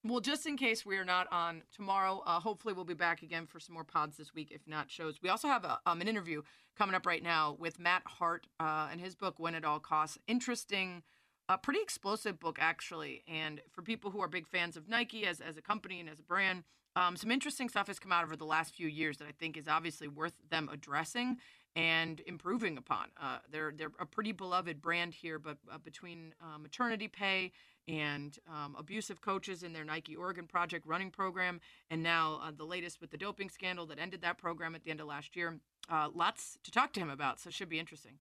Well, 0.08 0.22
just 0.22 0.46
in 0.46 0.56
case 0.56 0.86
we 0.86 0.98
are 0.98 1.04
not 1.04 1.28
on 1.34 1.64
tomorrow, 1.76 2.24
uh, 2.26 2.40
hopefully 2.40 2.74
we'll 2.74 2.86
be 2.86 2.94
back 2.94 3.24
again 3.24 3.46
for 3.46 3.60
some 3.60 3.74
more 3.74 3.84
pods 3.84 4.16
this 4.16 4.34
week, 4.34 4.52
if 4.52 4.62
not 4.66 4.90
shows. 4.90 5.22
We 5.22 5.28
also 5.28 5.50
have 5.50 5.66
a, 5.66 5.80
um, 5.86 6.00
an 6.00 6.08
interview 6.08 6.44
coming 6.78 6.96
up 6.96 7.06
right 7.06 7.22
now 7.22 7.58
with 7.60 7.78
Matt 7.78 8.04
Hart 8.06 8.48
uh, 8.58 8.88
and 8.90 9.02
his 9.02 9.16
book, 9.16 9.38
Win 9.38 9.54
at 9.54 9.66
All 9.66 9.82
Costs. 9.82 10.18
Interesting, 10.26 11.04
uh, 11.50 11.58
pretty 11.58 11.82
explosive 11.82 12.40
book, 12.40 12.58
actually. 12.62 13.24
And 13.28 13.60
for 13.70 13.82
people 13.82 14.10
who 14.10 14.22
are 14.22 14.30
big 14.30 14.48
fans 14.48 14.78
of 14.78 14.88
Nike 14.88 15.26
as, 15.26 15.42
as 15.42 15.58
a 15.58 15.62
company 15.62 16.00
and 16.00 16.10
as 16.10 16.20
a 16.20 16.24
brand, 16.24 16.64
um, 16.96 17.18
some 17.18 17.30
interesting 17.30 17.68
stuff 17.68 17.88
has 17.88 18.00
come 18.00 18.14
out 18.14 18.24
over 18.24 18.38
the 18.38 18.46
last 18.46 18.76
few 18.76 18.88
years 18.88 19.18
that 19.18 19.28
I 19.28 19.34
think 19.38 19.58
is 19.58 19.68
obviously 19.68 20.08
worth 20.08 20.34
them 20.50 20.70
addressing 20.72 21.38
and 21.76 22.22
improving 22.26 22.78
upon. 22.78 23.08
Uh, 23.22 23.40
they're 23.52 23.74
they're 23.76 23.92
a 24.00 24.06
pretty 24.06 24.32
beloved 24.32 24.82
brand 24.82 25.14
here, 25.14 25.38
but 25.38 25.58
uh, 25.72 25.78
between 25.78 26.34
uh, 26.42 26.58
maternity 26.58 27.08
pay 27.08 27.52
and 27.88 28.38
um, 28.48 28.76
abusive 28.78 29.22
coaches 29.22 29.64
in 29.64 29.74
their 29.74 29.86
Nike 29.86 30.16
Oregon 30.16 30.46
Project 30.46 30.86
running 30.86 31.12
program, 31.12 31.62
and 31.90 32.04
now 32.04 32.42
uh, 32.44 32.52
the 32.56 32.66
latest 32.66 33.00
with 33.00 33.12
the 33.12 33.18
doping 33.18 33.50
scandal 33.50 33.86
that 33.88 34.00
ended 34.00 34.22
that 34.22 34.38
program 34.38 34.76
at 34.76 34.84
the 34.84 34.92
end 34.92 35.00
of 35.00 35.08
last 35.08 35.36
year. 35.36 35.60
Uh, 35.90 36.10
lots 36.14 36.58
to 36.64 36.72
talk 36.72 36.92
to 36.94 37.00
him 37.00 37.10
about, 37.10 37.40
so 37.40 37.48
it 37.48 37.54
should 37.54 37.70
be 37.70 37.80
interesting. 37.80 38.20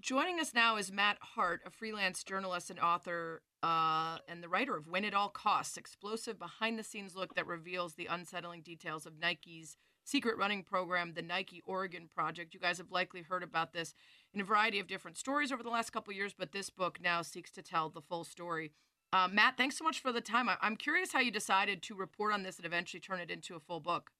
Joining 0.00 0.40
us 0.40 0.52
now 0.52 0.76
is 0.76 0.90
Matt 0.90 1.18
Hart, 1.20 1.60
a 1.64 1.70
freelance 1.70 2.24
journalist 2.24 2.68
and 2.68 2.80
author, 2.80 3.42
uh, 3.62 4.18
and 4.26 4.42
the 4.42 4.48
writer 4.48 4.76
of 4.76 4.88
Win 4.88 5.04
at 5.04 5.14
All 5.14 5.28
Costs, 5.28 5.76
explosive 5.76 6.36
behind 6.36 6.76
the 6.76 6.82
scenes 6.82 7.14
look 7.14 7.36
that 7.36 7.46
reveals 7.46 7.94
the 7.94 8.06
unsettling 8.06 8.62
details 8.62 9.06
of 9.06 9.20
Nike's 9.20 9.76
secret 10.02 10.36
running 10.36 10.64
program, 10.64 11.14
the 11.14 11.22
Nike 11.22 11.62
Oregon 11.64 12.08
Project. 12.12 12.54
You 12.54 12.60
guys 12.60 12.78
have 12.78 12.90
likely 12.90 13.22
heard 13.22 13.44
about 13.44 13.72
this 13.72 13.94
in 14.34 14.40
a 14.40 14.44
variety 14.44 14.80
of 14.80 14.86
different 14.86 15.16
stories 15.16 15.52
over 15.52 15.62
the 15.62 15.70
last 15.70 15.90
couple 15.90 16.12
years, 16.12 16.34
but 16.36 16.52
this 16.52 16.70
book 16.70 16.98
now 17.00 17.22
seeks 17.22 17.50
to 17.52 17.62
tell 17.62 17.88
the 17.88 18.00
full 18.00 18.24
story. 18.24 18.72
Uh, 19.12 19.28
Matt, 19.30 19.56
thanks 19.56 19.78
so 19.78 19.84
much 19.84 20.00
for 20.00 20.12
the 20.12 20.20
time. 20.20 20.48
I- 20.48 20.56
I'm 20.60 20.76
curious 20.76 21.12
how 21.12 21.20
you 21.20 21.30
decided 21.30 21.82
to 21.84 21.94
report 21.94 22.32
on 22.32 22.42
this 22.42 22.56
and 22.56 22.66
eventually 22.66 23.00
turn 23.00 23.20
it 23.20 23.30
into 23.30 23.54
a 23.54 23.60
full 23.60 23.80
book. 23.80 24.10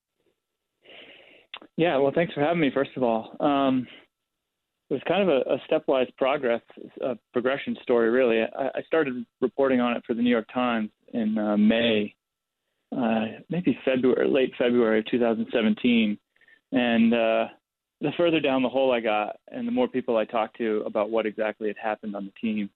Yeah, 1.76 1.96
well, 1.96 2.12
thanks 2.14 2.32
for 2.32 2.40
having 2.40 2.60
me. 2.60 2.70
First 2.72 2.90
of 2.96 3.02
all, 3.02 3.36
um, 3.40 3.86
it 4.90 4.94
was 4.94 5.02
kind 5.08 5.22
of 5.22 5.28
a, 5.28 5.40
a 5.54 5.58
stepwise 5.68 6.14
progress, 6.16 6.60
a 7.00 7.16
progression 7.32 7.76
story, 7.82 8.10
really. 8.10 8.42
I, 8.42 8.68
I 8.74 8.82
started 8.86 9.24
reporting 9.40 9.80
on 9.80 9.96
it 9.96 10.04
for 10.06 10.14
the 10.14 10.22
New 10.22 10.30
York 10.30 10.46
Times 10.52 10.90
in 11.12 11.38
uh, 11.38 11.56
May, 11.56 12.14
uh, 12.96 13.40
maybe 13.48 13.76
February, 13.84 14.28
late 14.28 14.52
February 14.58 15.00
of 15.00 15.06
2017, 15.06 16.18
and 16.72 17.14
uh, 17.14 17.46
the 18.04 18.12
further 18.18 18.38
down 18.38 18.62
the 18.62 18.68
hole 18.68 18.92
I 18.92 19.00
got, 19.00 19.36
and 19.50 19.66
the 19.66 19.72
more 19.72 19.88
people 19.88 20.18
I 20.18 20.26
talked 20.26 20.58
to 20.58 20.82
about 20.84 21.10
what 21.10 21.24
exactly 21.24 21.68
had 21.68 21.76
happened 21.82 22.14
on 22.14 22.26
the 22.26 22.32
team, 22.38 22.68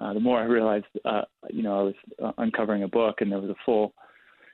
uh, 0.00 0.14
the 0.14 0.20
more 0.20 0.40
I 0.40 0.44
realized, 0.44 0.86
uh, 1.04 1.22
you 1.50 1.62
know, 1.62 1.78
I 1.78 1.82
was 1.82 1.94
uh, 2.24 2.32
uncovering 2.38 2.82
a 2.82 2.88
book, 2.88 3.16
and 3.20 3.30
there 3.30 3.38
was 3.38 3.50
a 3.50 3.56
full, 3.66 3.92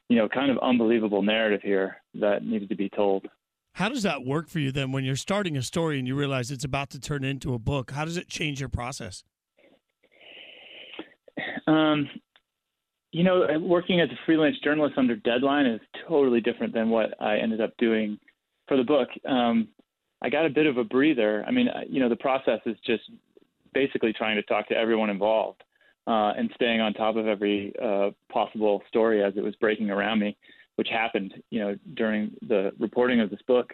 you 0.08 0.16
know, 0.16 0.28
kind 0.28 0.50
of 0.50 0.58
unbelievable 0.58 1.22
narrative 1.22 1.60
here 1.62 1.98
that 2.14 2.44
needed 2.44 2.68
to 2.70 2.74
be 2.74 2.88
told. 2.88 3.26
How 3.74 3.88
does 3.88 4.02
that 4.02 4.24
work 4.24 4.48
for 4.48 4.58
you 4.58 4.72
then 4.72 4.90
when 4.90 5.04
you're 5.04 5.14
starting 5.14 5.56
a 5.56 5.62
story 5.62 6.00
and 6.00 6.08
you 6.08 6.16
realize 6.16 6.50
it's 6.50 6.64
about 6.64 6.90
to 6.90 7.00
turn 7.00 7.22
into 7.22 7.54
a 7.54 7.58
book? 7.58 7.92
How 7.92 8.04
does 8.04 8.16
it 8.16 8.26
change 8.26 8.58
your 8.58 8.68
process? 8.68 9.22
Um, 11.68 12.08
you 13.12 13.22
know, 13.22 13.46
working 13.60 14.00
as 14.00 14.08
a 14.10 14.18
freelance 14.26 14.56
journalist 14.64 14.94
under 14.98 15.14
deadline 15.14 15.66
is 15.66 15.80
totally 16.08 16.40
different 16.40 16.74
than 16.74 16.90
what 16.90 17.20
I 17.20 17.36
ended 17.36 17.60
up 17.60 17.70
doing 17.78 18.18
for 18.66 18.76
the 18.76 18.82
book. 18.82 19.08
Um, 19.28 19.68
I 20.26 20.28
got 20.28 20.44
a 20.44 20.50
bit 20.50 20.66
of 20.66 20.76
a 20.76 20.82
breather. 20.82 21.44
I 21.46 21.52
mean, 21.52 21.68
you 21.88 22.00
know, 22.00 22.08
the 22.08 22.16
process 22.16 22.58
is 22.66 22.76
just 22.84 23.04
basically 23.72 24.12
trying 24.12 24.34
to 24.34 24.42
talk 24.42 24.66
to 24.68 24.74
everyone 24.74 25.08
involved 25.08 25.62
uh, 26.08 26.32
and 26.36 26.50
staying 26.56 26.80
on 26.80 26.94
top 26.94 27.14
of 27.14 27.28
every 27.28 27.72
uh, 27.80 28.10
possible 28.32 28.82
story 28.88 29.22
as 29.22 29.34
it 29.36 29.44
was 29.44 29.54
breaking 29.56 29.88
around 29.88 30.18
me, 30.18 30.36
which 30.74 30.88
happened, 30.90 31.32
you 31.50 31.60
know, 31.60 31.76
during 31.94 32.32
the 32.48 32.72
reporting 32.80 33.20
of 33.20 33.30
this 33.30 33.38
book. 33.46 33.72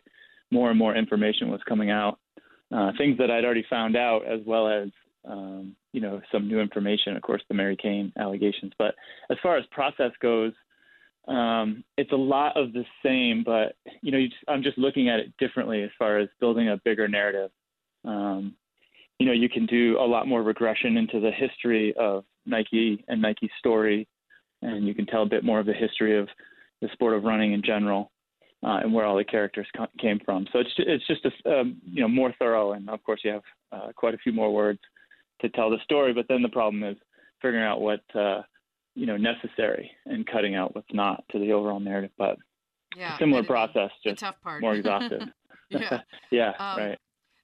More 0.51 0.69
and 0.69 0.79
more 0.79 0.95
information 0.95 1.51
was 1.51 1.62
coming 1.67 1.91
out, 1.91 2.19
uh, 2.71 2.93
things 2.99 3.17
that 3.17 3.31
I'd 3.31 3.47
already 3.47 3.65
found 3.71 3.97
out, 3.97 4.27
as 4.27 4.41
well 4.45 4.69
as 4.69 4.91
um, 5.25 5.75
you 5.93 6.03
know, 6.03 6.21
some 6.31 6.49
new 6.49 6.61
information, 6.61 7.17
of 7.17 7.23
course, 7.23 7.41
the 7.49 7.55
Mary 7.55 7.79
Cain 7.81 8.12
allegations. 8.19 8.73
But 8.77 8.95
as 9.31 9.38
far 9.43 9.57
as 9.57 9.65
process 9.71 10.11
goes, 10.21 10.53
um, 11.28 11.85
it's 11.96 12.12
a 12.12 12.16
lot 12.16 12.56
of 12.56 12.72
the 12.72 12.85
same, 13.04 13.44
but 13.44 13.76
you 14.00 14.11
know, 14.11 14.18
you 14.18 14.28
just, 14.28 14.42
I'm 14.48 14.62
just 14.62 14.78
looking 14.78 15.08
at 15.08 15.20
it 15.20 15.32
differently 15.38 15.82
as 15.82 15.90
far 15.98 16.18
as 16.18 16.28
building 16.40 16.68
a 16.68 16.80
bigger 16.85 17.06
narrative. 17.06 17.50
Um, 18.04 18.56
you 19.18 19.26
know, 19.26 19.32
you 19.32 19.48
can 19.48 19.66
do 19.66 19.98
a 20.00 20.06
lot 20.06 20.26
more 20.26 20.42
regression 20.42 20.96
into 20.96 21.20
the 21.20 21.30
history 21.30 21.94
of 21.96 22.24
Nike 22.44 23.04
and 23.06 23.22
Nike's 23.22 23.52
story, 23.58 24.08
and 24.62 24.87
you 24.87 24.94
can 24.94 25.06
tell 25.06 25.22
a 25.22 25.26
bit 25.26 25.44
more 25.44 25.61
of 25.61 25.66
the 25.66 25.72
history 25.72 26.18
of 26.18 26.28
the 26.80 26.88
sport 26.92 27.14
of 27.14 27.24
running 27.24 27.52
in 27.52 27.62
general. 27.62 28.11
Uh, 28.64 28.78
and 28.78 28.94
where 28.94 29.04
all 29.04 29.16
the 29.16 29.24
characters 29.24 29.66
came 30.00 30.20
from, 30.24 30.46
so 30.52 30.61
it's 30.61 30.70
it's 30.78 31.04
just 31.08 31.26
a 31.26 31.50
um, 31.50 31.82
you 31.85 32.00
know 32.00 32.06
more 32.06 32.32
thorough, 32.38 32.74
and 32.74 32.88
of 32.88 33.02
course 33.02 33.20
you 33.24 33.32
have 33.32 33.42
uh, 33.72 33.88
quite 33.96 34.14
a 34.14 34.18
few 34.18 34.32
more 34.32 34.54
words 34.54 34.78
to 35.40 35.48
tell 35.48 35.68
the 35.68 35.78
story. 35.82 36.12
But 36.12 36.26
then 36.28 36.42
the 36.42 36.48
problem 36.48 36.85
is 36.85 36.96
figuring 37.40 37.64
out 37.64 37.80
what 37.80 38.02
uh, 38.14 38.42
you 38.94 39.07
know 39.07 39.16
necessary 39.16 39.90
and 40.07 40.26
cutting 40.26 40.55
out 40.55 40.74
what's 40.74 40.92
not 40.92 41.24
to 41.31 41.38
the 41.38 41.52
overall 41.52 41.81
narrative. 41.81 42.11
But 42.18 42.38
Yeah, 42.96 43.18
similar 43.18 43.42
process, 43.42 43.90
just 44.05 44.20
tough 44.20 44.40
part. 44.40 44.61
more 44.62 44.74
exhaustive. 44.76 45.28
yeah. 45.70 46.00
yeah, 46.31 46.52
Um, 46.59 46.78
right. 46.78 46.98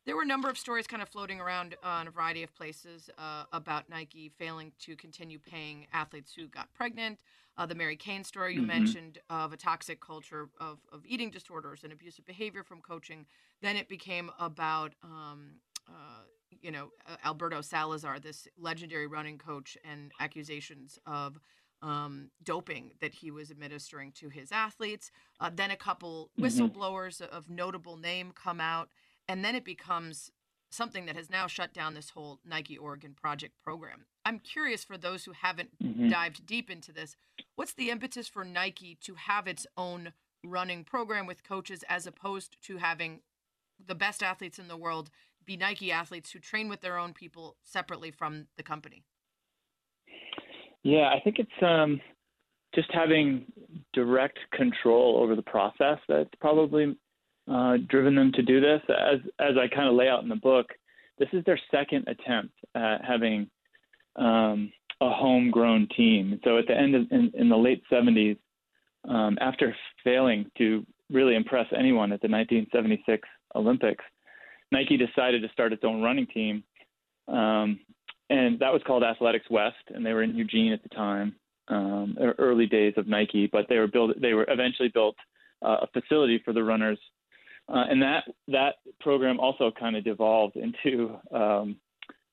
There 0.04 0.16
were 0.16 0.22
a 0.22 0.26
number 0.26 0.48
of 0.48 0.56
stories 0.56 0.86
kind 0.86 1.02
of 1.02 1.08
floating 1.08 1.38
around 1.40 1.76
uh, 1.82 1.98
in 2.02 2.08
a 2.08 2.10
variety 2.10 2.42
of 2.42 2.54
places 2.54 3.10
uh, 3.18 3.44
about 3.52 3.88
Nike 3.90 4.30
failing 4.38 4.72
to 4.80 4.96
continue 4.96 5.38
paying 5.38 5.86
athletes 5.92 6.32
who 6.34 6.48
got 6.48 6.72
pregnant. 6.72 7.18
Uh, 7.58 7.66
the 7.66 7.74
Mary 7.74 7.96
Cain 7.96 8.24
story 8.24 8.54
you 8.54 8.62
Mhm. 8.62 8.66
mentioned 8.66 9.18
of 9.28 9.52
a 9.52 9.56
toxic 9.56 10.00
culture 10.00 10.48
of, 10.60 10.78
of 10.92 11.04
eating 11.04 11.30
disorders 11.30 11.82
and 11.84 11.92
abusive 11.92 12.24
behavior 12.24 12.62
from 12.62 12.80
coaching. 12.80 13.26
Then 13.60 13.76
it 13.76 13.88
became 13.88 14.30
about, 14.38 14.94
um, 15.02 15.56
uh, 15.88 16.22
you 16.62 16.70
know, 16.70 16.90
uh, 17.06 17.16
Alberto 17.24 17.60
Salazar, 17.60 18.18
this 18.18 18.48
legendary 18.58 19.06
running 19.06 19.38
coach, 19.38 19.76
and 19.84 20.12
accusations 20.20 20.98
of 21.06 21.38
um, 21.80 22.30
doping 22.42 22.90
that 23.00 23.14
he 23.14 23.30
was 23.30 23.52
administering 23.52 24.10
to 24.10 24.28
his 24.28 24.50
athletes. 24.50 25.12
Uh, 25.38 25.48
then 25.54 25.70
a 25.70 25.76
couple 25.76 26.30
Mhm. 26.36 26.44
whistleblowers 26.72 27.20
of 27.20 27.48
notable 27.48 27.96
name 27.96 28.32
come 28.32 28.60
out, 28.60 28.90
and 29.28 29.44
then 29.44 29.54
it 29.54 29.64
becomes 29.64 30.32
something 30.70 31.06
that 31.06 31.14
has 31.14 31.30
now 31.30 31.46
shut 31.46 31.72
down 31.72 31.94
this 31.94 32.10
whole 32.10 32.40
Nike 32.44 32.76
Oregon 32.76 33.14
Project 33.14 33.54
program. 33.62 34.06
I'm 34.24 34.40
curious 34.40 34.82
for 34.84 34.98
those 34.98 35.24
who 35.24 35.32
haven't 35.32 35.78
Mhm. 35.78 36.10
dived 36.10 36.44
deep 36.44 36.68
into 36.68 36.92
this, 36.92 37.16
what's 37.54 37.74
the 37.74 37.90
impetus 37.90 38.26
for 38.26 38.44
Nike 38.44 38.96
to 38.96 39.14
have 39.14 39.46
its 39.46 39.64
own 39.76 40.12
running 40.42 40.84
program 40.84 41.26
with 41.26 41.44
coaches 41.44 41.84
as 41.84 42.06
opposed 42.08 42.60
to 42.62 42.78
having 42.78 43.22
the 43.78 43.94
best 43.94 44.20
athletes 44.22 44.58
in 44.58 44.66
the 44.66 44.76
world 44.76 45.10
be 45.48 45.56
Nike 45.56 45.90
athletes 45.90 46.30
who 46.30 46.38
train 46.38 46.68
with 46.68 46.82
their 46.82 46.98
own 46.98 47.14
people 47.14 47.56
separately 47.64 48.12
from 48.12 48.46
the 48.56 48.62
company? 48.62 49.02
Yeah, 50.84 51.08
I 51.08 51.20
think 51.24 51.38
it's 51.38 51.62
um, 51.62 52.00
just 52.74 52.88
having 52.92 53.46
direct 53.94 54.38
control 54.52 55.18
over 55.20 55.34
the 55.34 55.42
process 55.42 55.98
that's 56.08 56.30
probably 56.40 56.96
uh, 57.50 57.78
driven 57.88 58.14
them 58.14 58.30
to 58.32 58.42
do 58.42 58.60
this. 58.60 58.80
As 58.90 59.20
as 59.40 59.56
I 59.56 59.74
kind 59.74 59.88
of 59.88 59.94
lay 59.94 60.08
out 60.08 60.22
in 60.22 60.28
the 60.28 60.36
book, 60.36 60.66
this 61.18 61.28
is 61.32 61.42
their 61.44 61.58
second 61.70 62.06
attempt 62.06 62.54
at 62.74 63.04
having 63.04 63.48
um, 64.16 64.70
a 65.00 65.10
homegrown 65.10 65.88
team. 65.96 66.38
So 66.44 66.58
at 66.58 66.66
the 66.66 66.76
end 66.76 66.94
of 66.94 67.02
in, 67.10 67.32
in 67.34 67.48
the 67.48 67.56
late 67.56 67.82
70s, 67.90 68.36
um, 69.08 69.38
after 69.40 69.74
failing 70.04 70.50
to 70.58 70.86
really 71.10 71.36
impress 71.36 71.66
anyone 71.76 72.12
at 72.12 72.20
the 72.20 72.28
1976 72.28 73.26
Olympics, 73.54 74.04
Nike 74.72 74.96
decided 74.96 75.42
to 75.42 75.48
start 75.52 75.72
its 75.72 75.84
own 75.84 76.02
running 76.02 76.26
team, 76.26 76.62
um, 77.28 77.80
and 78.30 78.58
that 78.60 78.72
was 78.72 78.82
called 78.86 79.02
Athletics 79.02 79.46
West, 79.50 79.76
and 79.94 80.04
they 80.04 80.12
were 80.12 80.22
in 80.22 80.36
Eugene 80.36 80.72
at 80.72 80.82
the 80.82 80.90
time, 80.90 81.34
um, 81.68 82.16
early 82.38 82.66
days 82.66 82.94
of 82.96 83.06
Nike. 83.06 83.48
But 83.50 83.66
they 83.68 83.78
were 83.78 83.86
built. 83.86 84.20
They 84.20 84.34
were 84.34 84.46
eventually 84.48 84.88
built 84.88 85.16
uh, 85.64 85.78
a 85.82 85.86
facility 85.88 86.40
for 86.44 86.52
the 86.52 86.62
runners, 86.62 86.98
uh, 87.68 87.84
and 87.88 88.02
that 88.02 88.24
that 88.48 88.74
program 89.00 89.40
also 89.40 89.70
kind 89.78 89.96
of 89.96 90.04
devolved 90.04 90.56
into 90.56 91.16
um, 91.32 91.76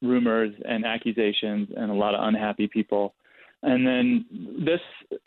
rumors 0.02 0.54
and 0.68 0.86
accusations 0.86 1.70
and 1.76 1.92
a 1.92 1.94
lot 1.94 2.16
of 2.16 2.28
unhappy 2.28 2.68
people. 2.68 3.16
And 3.64 3.86
then 3.86 4.26
this, 4.64 4.82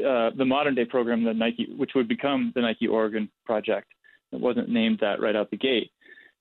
uh, 0.07 0.31
the 0.37 0.45
modern 0.45 0.75
day 0.75 0.85
program, 0.85 1.25
the 1.25 1.35
Nike, 1.35 1.75
which 1.77 1.93
would 1.95 2.07
become 2.07 2.53
the 2.55 2.61
Nike 2.61 2.87
Oregon 2.87 3.29
Project, 3.45 3.89
it 4.33 4.41
wasn't 4.41 4.69
named 4.69 4.99
that 5.01 5.21
right 5.21 5.35
out 5.35 5.51
the 5.51 5.57
gate. 5.57 5.91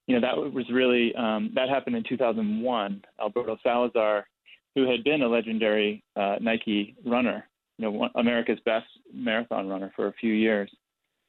You 0.08 0.20
know, 0.20 0.22
that 0.22 0.54
was 0.54 0.66
really 0.72 1.14
um, 1.16 1.52
that 1.56 1.70
happened 1.70 1.96
in 1.96 2.04
2001. 2.08 3.04
Alberto 3.22 3.58
Salazar, 3.62 4.26
who 4.76 4.90
had 4.90 5.04
been 5.04 5.22
a 5.22 5.28
legendary 5.28 6.04
uh, 6.16 6.38
Nike 6.40 6.96
runner, 7.06 7.48
you 7.78 7.86
know, 7.86 7.92
one, 7.92 8.12
America's 8.16 8.60
best 8.66 8.88
marathon 9.14 9.68
runner 9.68 9.92
for 9.96 10.08
a 10.08 10.14
few 10.14 10.34
years. 10.34 10.72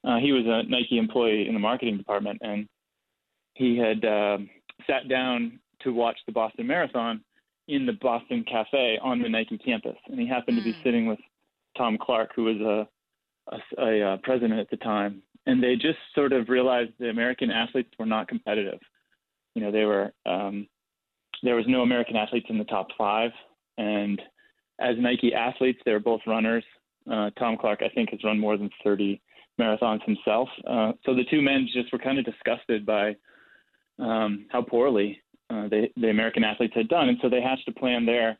Uh, 0.05 0.19
he 0.19 0.33
was 0.33 0.45
a 0.47 0.69
Nike 0.69 0.99
employee 0.99 1.49
in 1.49 1.55
the 1.55 1.61
marketing 1.61 1.99
department, 1.99 2.38
and 2.41 2.69
he 3.55 3.77
had 3.77 4.05
uh, 4.05 4.38
sat 4.87 5.09
down 5.09 5.59
to 5.81 5.93
watch 5.93 6.17
the 6.27 6.33
Boston 6.33 6.67
Marathon 6.67 7.21
in 7.67 7.85
the 7.85 7.93
Boston 8.01 8.45
Cafe 8.51 8.99
on 9.03 9.21
the 9.21 9.29
Nike 9.29 9.59
campus, 9.59 9.97
and 10.07 10.19
he 10.19 10.27
happened 10.27 10.57
to 10.57 10.64
be 10.64 10.73
hmm. 10.73 10.83
sitting 10.83 11.07
with 11.07 11.19
Tom 11.77 11.99
Clarke, 12.01 12.31
who 12.35 12.45
was 12.45 12.57
a, 12.61 12.88
a, 13.55 13.85
a, 13.85 14.12
uh, 14.12 14.17
president 14.23 14.59
at 14.59 14.71
the 14.71 14.77
time, 14.79 15.23
and 15.48 15.62
they 15.62 15.74
just 15.74 15.98
sort 16.14 16.32
of 16.32 16.50
realized 16.50 16.90
the 17.00 17.08
American 17.08 17.50
athletes 17.50 17.90
were 17.98 18.06
not 18.06 18.28
competitive. 18.28 18.78
You 19.54 19.62
know, 19.62 19.72
they 19.72 19.84
were 19.84 20.12
um, 20.26 20.68
there 21.42 21.56
was 21.56 21.64
no 21.66 21.80
American 21.80 22.16
athletes 22.16 22.46
in 22.50 22.58
the 22.58 22.64
top 22.64 22.88
five, 22.96 23.30
and 23.78 24.20
as 24.78 24.96
Nike 24.98 25.32
athletes, 25.32 25.80
they 25.84 25.92
were 25.92 26.00
both 26.00 26.20
runners. 26.26 26.64
Uh, 27.11 27.30
Tom 27.38 27.56
Clarke, 27.58 27.82
I 27.82 27.88
think, 27.94 28.11
has 28.11 28.22
run 28.22 28.38
more 28.38 28.58
than 28.58 28.70
30 28.84 29.20
marathons 29.58 30.04
himself. 30.04 30.48
Uh, 30.68 30.92
so 31.04 31.14
the 31.14 31.24
two 31.30 31.40
men 31.40 31.66
just 31.72 31.90
were 31.92 31.98
kind 31.98 32.18
of 32.18 32.24
disgusted 32.26 32.84
by 32.84 33.16
um, 33.98 34.46
how 34.50 34.62
poorly 34.62 35.20
uh, 35.50 35.68
the, 35.68 35.88
the 35.96 36.11
American 36.11 36.44
athletes 36.44 36.74
had 36.76 36.88
done. 36.88 37.08
And 37.08 37.18
so 37.22 37.28
they 37.28 37.40
hatched 37.40 37.66
a 37.68 37.72
plan 37.72 38.04
there 38.04 38.38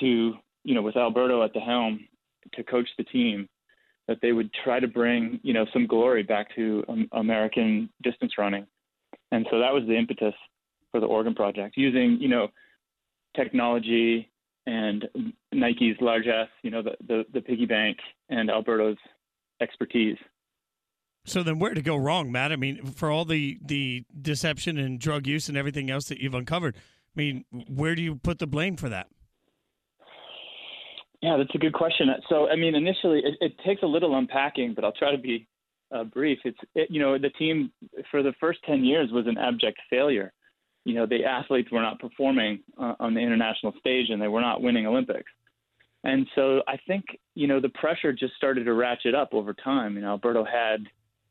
to, 0.00 0.34
you 0.64 0.74
know, 0.74 0.82
with 0.82 0.96
Alberto 0.96 1.42
at 1.42 1.52
the 1.52 1.60
helm 1.60 2.06
to 2.54 2.62
coach 2.62 2.88
the 2.96 3.04
team, 3.04 3.48
that 4.08 4.18
they 4.22 4.32
would 4.32 4.50
try 4.64 4.80
to 4.80 4.88
bring, 4.88 5.40
you 5.42 5.52
know, 5.52 5.66
some 5.72 5.86
glory 5.86 6.22
back 6.22 6.54
to 6.54 6.84
um, 6.88 7.08
American 7.12 7.90
distance 8.02 8.32
running. 8.38 8.66
And 9.32 9.46
so 9.50 9.58
that 9.58 9.72
was 9.72 9.82
the 9.86 9.96
impetus 9.96 10.34
for 10.90 11.00
the 11.00 11.06
Oregon 11.06 11.34
project, 11.34 11.76
using, 11.76 12.18
you 12.20 12.28
know, 12.28 12.48
technology 13.34 14.30
and 14.66 15.08
Nike's 15.52 15.96
largesse, 16.00 16.48
you 16.62 16.70
know, 16.70 16.82
the, 16.82 16.96
the, 17.06 17.24
the 17.32 17.40
piggy 17.40 17.66
bank 17.66 17.98
and 18.28 18.50
Alberto's 18.50 18.96
expertise. 19.60 20.18
So 21.24 21.42
then, 21.42 21.58
where 21.58 21.74
to 21.74 21.82
go 21.82 21.96
wrong, 21.96 22.30
Matt? 22.30 22.52
I 22.52 22.56
mean, 22.56 22.86
for 22.86 23.10
all 23.10 23.24
the 23.24 23.58
the 23.60 24.04
deception 24.22 24.78
and 24.78 25.00
drug 25.00 25.26
use 25.26 25.48
and 25.48 25.58
everything 25.58 25.90
else 25.90 26.04
that 26.06 26.18
you've 26.20 26.34
uncovered, 26.34 26.76
I 26.76 26.80
mean, 27.16 27.44
where 27.68 27.96
do 27.96 28.02
you 28.02 28.14
put 28.14 28.38
the 28.38 28.46
blame 28.46 28.76
for 28.76 28.88
that? 28.88 29.08
Yeah, 31.22 31.36
that's 31.38 31.54
a 31.54 31.58
good 31.58 31.72
question. 31.72 32.08
So, 32.28 32.48
I 32.48 32.56
mean, 32.56 32.74
initially, 32.74 33.20
it, 33.20 33.34
it 33.40 33.52
takes 33.64 33.82
a 33.82 33.86
little 33.86 34.16
unpacking, 34.16 34.74
but 34.74 34.84
I'll 34.84 34.92
try 34.92 35.12
to 35.12 35.18
be 35.18 35.46
uh, 35.94 36.04
brief. 36.04 36.38
It's 36.44 36.58
it, 36.74 36.90
you 36.90 37.00
know 37.00 37.18
the 37.18 37.30
team 37.30 37.70
for 38.10 38.22
the 38.22 38.32
first 38.40 38.58
ten 38.64 38.84
years 38.84 39.10
was 39.12 39.26
an 39.26 39.38
abject 39.38 39.78
failure. 39.88 40.32
You 40.84 40.94
know, 40.94 41.06
the 41.06 41.24
athletes 41.24 41.70
were 41.72 41.82
not 41.82 41.98
performing 41.98 42.60
uh, 42.80 42.94
on 43.00 43.14
the 43.14 43.20
international 43.20 43.72
stage, 43.80 44.06
and 44.10 44.20
they 44.20 44.28
were 44.28 44.40
not 44.40 44.62
winning 44.62 44.86
Olympics. 44.86 45.30
And 46.04 46.26
so, 46.34 46.62
I 46.68 46.76
think 46.86 47.04
you 47.34 47.46
know 47.46 47.60
the 47.60 47.70
pressure 47.70 48.12
just 48.12 48.34
started 48.34 48.64
to 48.64 48.74
ratchet 48.74 49.14
up 49.14 49.32
over 49.32 49.54
time. 49.54 49.94
You 49.94 50.02
know, 50.02 50.10
Alberto 50.10 50.44
had 50.44 50.84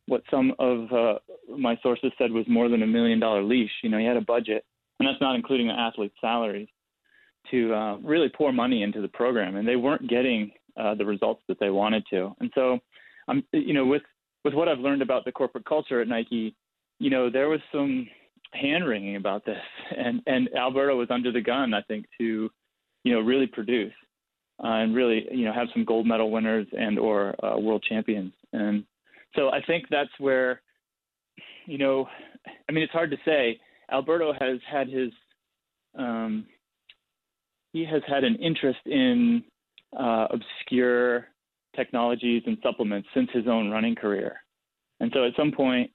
what 0.07 0.23
some 0.29 0.53
of 0.59 0.91
uh, 0.91 1.19
my 1.57 1.77
sources 1.81 2.11
said 2.17 2.31
was 2.31 2.45
more 2.47 2.69
than 2.69 2.83
a 2.83 2.87
million 2.87 3.19
dollar 3.19 3.43
leash. 3.43 3.71
You 3.83 3.89
know, 3.89 3.97
he 3.97 4.05
had 4.05 4.17
a 4.17 4.21
budget, 4.21 4.65
and 4.99 5.07
that's 5.07 5.21
not 5.21 5.35
including 5.35 5.67
the 5.67 5.73
athletes' 5.73 6.15
salaries, 6.21 6.67
to 7.51 7.73
uh, 7.73 7.97
really 7.97 8.29
pour 8.29 8.51
money 8.51 8.83
into 8.83 9.01
the 9.01 9.07
program, 9.07 9.55
and 9.55 9.67
they 9.67 9.75
weren't 9.75 10.09
getting 10.09 10.51
uh, 10.77 10.95
the 10.95 11.05
results 11.05 11.41
that 11.47 11.59
they 11.59 11.69
wanted 11.69 12.03
to. 12.09 12.35
And 12.39 12.51
so, 12.55 12.79
I'm, 13.27 13.37
um, 13.37 13.43
you 13.51 13.73
know, 13.73 13.85
with 13.85 14.03
with 14.43 14.53
what 14.53 14.67
I've 14.67 14.79
learned 14.79 15.01
about 15.01 15.25
the 15.25 15.31
corporate 15.31 15.65
culture 15.65 16.01
at 16.01 16.07
Nike, 16.07 16.55
you 16.99 17.09
know, 17.09 17.29
there 17.29 17.49
was 17.49 17.59
some 17.71 18.07
hand 18.53 18.87
wringing 18.87 19.15
about 19.15 19.45
this, 19.45 19.57
and 19.97 20.21
and 20.27 20.49
Alberto 20.55 20.95
was 20.97 21.07
under 21.09 21.31
the 21.31 21.41
gun, 21.41 21.73
I 21.73 21.81
think, 21.83 22.05
to, 22.19 22.49
you 23.03 23.13
know, 23.13 23.19
really 23.21 23.47
produce. 23.47 23.93
Uh, 24.63 24.67
and 24.67 24.95
really, 24.95 25.27
you 25.31 25.43
know, 25.43 25.51
have 25.51 25.67
some 25.73 25.83
gold 25.83 26.07
medal 26.07 26.31
winners 26.31 26.65
and 26.71 26.97
or 26.97 27.35
uh, 27.45 27.57
world 27.59 27.83
champions. 27.89 28.31
And 28.53 28.85
so 29.35 29.49
I 29.49 29.61
think 29.67 29.83
that's 29.91 30.09
where, 30.17 30.61
you 31.65 31.77
know, 31.77 32.07
I 32.69 32.71
mean, 32.71 32.81
it's 32.81 32.93
hard 32.93 33.11
to 33.11 33.17
say. 33.25 33.59
Alberto 33.91 34.31
has 34.39 34.59
had 34.71 34.87
his, 34.87 35.09
um, 35.99 36.45
he 37.75 37.83
has 37.83 38.01
had 38.07 38.23
an 38.23 38.37
interest 38.37 38.79
in 38.85 39.43
uh, 39.99 40.27
obscure 40.29 41.27
technologies 41.75 42.41
and 42.45 42.57
supplements 42.63 43.05
since 43.13 43.29
his 43.33 43.47
own 43.49 43.69
running 43.69 43.95
career. 43.95 44.37
And 45.01 45.11
so 45.13 45.25
at 45.25 45.33
some 45.35 45.51
point 45.51 45.91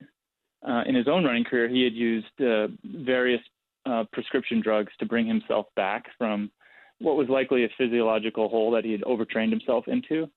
uh, 0.68 0.82
in 0.86 0.94
his 0.94 1.08
own 1.08 1.24
running 1.24 1.44
career, 1.44 1.70
he 1.70 1.82
had 1.82 1.94
used 1.94 2.38
uh, 2.38 2.66
various 2.84 3.40
uh, 3.86 4.04
prescription 4.12 4.60
drugs 4.60 4.92
to 4.98 5.06
bring 5.06 5.26
himself 5.26 5.66
back 5.74 6.04
from 6.18 6.50
what 6.98 7.16
was 7.16 7.30
likely 7.30 7.64
a 7.64 7.68
physiological 7.78 8.50
hole 8.50 8.70
that 8.72 8.84
he 8.84 8.92
had 8.92 9.02
overtrained 9.04 9.50
himself 9.50 9.84
into. 9.88 10.28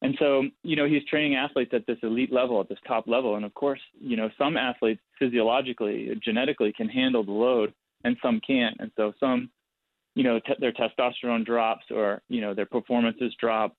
And 0.00 0.16
so, 0.18 0.44
you 0.62 0.76
know, 0.76 0.86
he's 0.86 1.04
training 1.04 1.34
athletes 1.34 1.72
at 1.74 1.86
this 1.86 1.98
elite 2.02 2.32
level, 2.32 2.58
at 2.58 2.70
this 2.70 2.78
top 2.88 3.06
level. 3.06 3.36
And 3.36 3.44
of 3.44 3.52
course, 3.52 3.80
you 4.00 4.16
know, 4.16 4.30
some 4.38 4.56
athletes 4.56 5.02
physiologically, 5.18 6.18
genetically 6.24 6.72
can 6.74 6.88
handle 6.88 7.22
the 7.22 7.32
load 7.32 7.74
and 8.04 8.16
some 8.22 8.40
can't. 8.46 8.76
And 8.78 8.90
so 8.96 9.12
some, 9.20 9.50
you 10.16 10.24
know, 10.24 10.40
t- 10.40 10.54
their 10.58 10.72
testosterone 10.72 11.46
drops 11.46 11.84
or, 11.90 12.22
you 12.28 12.40
know, 12.40 12.54
their 12.54 12.66
performances 12.66 13.32
drop, 13.38 13.76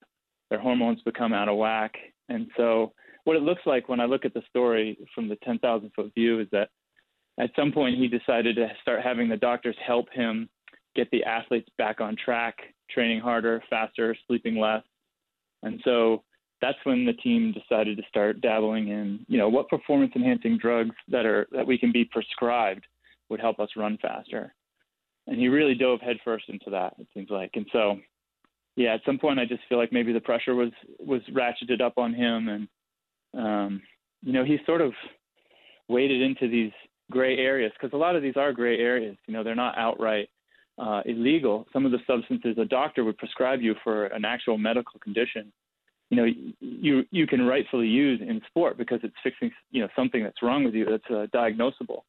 their 0.50 0.60
hormones 0.60 1.02
become 1.02 1.34
out 1.34 1.50
of 1.50 1.58
whack. 1.58 1.94
And 2.30 2.48
so 2.56 2.94
what 3.26 3.36
it 3.36 3.42
looks 3.42 3.64
like 3.66 3.90
when 3.90 4.00
I 4.00 4.06
look 4.06 4.24
at 4.24 4.34
the 4.34 4.44
story 4.50 4.98
from 5.14 5.28
the 5.28 5.36
10,000 5.44 5.92
foot 5.94 6.14
view 6.16 6.40
is 6.40 6.48
that 6.54 6.70
at 7.38 7.52
some 7.58 7.74
point 7.74 7.98
he 7.98 8.08
decided 8.08 8.56
to 8.56 8.70
start 8.82 9.02
having 9.04 9.28
the 9.28 9.36
doctors 9.36 9.76
help 9.86 10.08
him 10.14 10.48
get 10.96 11.12
the 11.12 11.26
athletes 11.26 11.68
back 11.78 12.00
on 12.00 12.16
track, 12.16 12.56
training 12.90 13.20
harder, 13.20 13.62
faster, 13.70 14.16
sleeping 14.28 14.58
less 14.58 14.84
and 15.64 15.82
so 15.84 16.24
that's 16.62 16.78
when 16.84 17.06
the 17.06 17.14
team 17.14 17.54
decided 17.54 17.98
to 17.98 18.04
start 18.08 18.42
dabbling 18.42 18.88
in, 18.88 19.26
you 19.28 19.38
know, 19.38 19.50
what 19.50 19.70
performance 19.70 20.12
enhancing 20.16 20.58
drugs 20.58 20.96
that 21.08 21.26
are 21.26 21.48
that 21.52 21.68
we 21.68 21.78
can 21.78 21.92
be 21.92 22.06
prescribed 22.06 22.86
would 23.30 23.40
help 23.40 23.60
us 23.60 23.70
run 23.76 23.98
faster. 24.02 24.54
And 25.28 25.40
he 25.40 25.50
really 25.50 25.76
dove 25.76 26.00
headfirst 26.02 26.46
into 26.50 26.70
that, 26.72 26.94
it 27.00 27.08
seems 27.14 27.30
like. 27.30 27.52
And 27.56 27.66
so 27.72 28.00
yeah, 28.76 28.94
at 28.94 29.02
some 29.06 29.20
point 29.20 29.40
I 29.40 29.46
just 29.46 29.62
feel 29.68 29.78
like 29.78 29.92
maybe 29.92 30.14
the 30.14 30.22
pressure 30.22 30.56
was 30.56 30.72
was 31.00 31.22
ratcheted 31.32 31.82
up 31.82 31.98
on 31.98 32.14
him 32.14 32.48
and 32.50 32.68
um, 33.34 33.82
you 34.24 34.34
know, 34.34 34.44
he 34.44 34.58
sort 34.66 34.82
of 34.82 34.94
waded 35.90 36.22
into 36.22 36.50
these 36.50 36.72
gray 37.12 37.38
areas 37.38 37.72
because 37.80 37.94
a 37.94 37.98
lot 37.98 38.16
of 38.16 38.22
these 38.22 38.38
are 38.38 38.52
gray 38.52 38.80
areas. 38.80 39.18
You 39.28 39.34
know, 39.34 39.44
they're 39.44 39.56
not 39.56 39.78
outright 39.78 40.30
uh, 40.78 41.02
illegal, 41.06 41.66
some 41.74 41.86
of 41.86 41.92
the 41.92 42.00
substances 42.06 42.58
a 42.58 42.66
doctor 42.66 43.04
would 43.04 43.18
prescribe 43.18 43.62
you 43.62 43.76
for 43.84 44.08
an 44.08 44.26
actual 44.26 44.58
medical 44.58 45.00
condition, 45.00 45.52
you 46.10 46.18
know, 46.18 46.26
you 46.62 47.04
you 47.12 47.28
can 47.28 47.46
rightfully 47.46 47.88
use 47.88 48.22
in 48.22 48.42
sport 48.48 48.78
because 48.78 49.00
it's 49.04 49.16
fixing 49.24 49.52
you 49.72 49.82
know 49.82 49.90
something 49.96 50.24
that's 50.24 50.42
wrong 50.42 50.64
with 50.64 50.74
you 50.74 50.86
that's 50.86 51.10
uh, 51.10 51.26
diagnosable. 51.36 52.02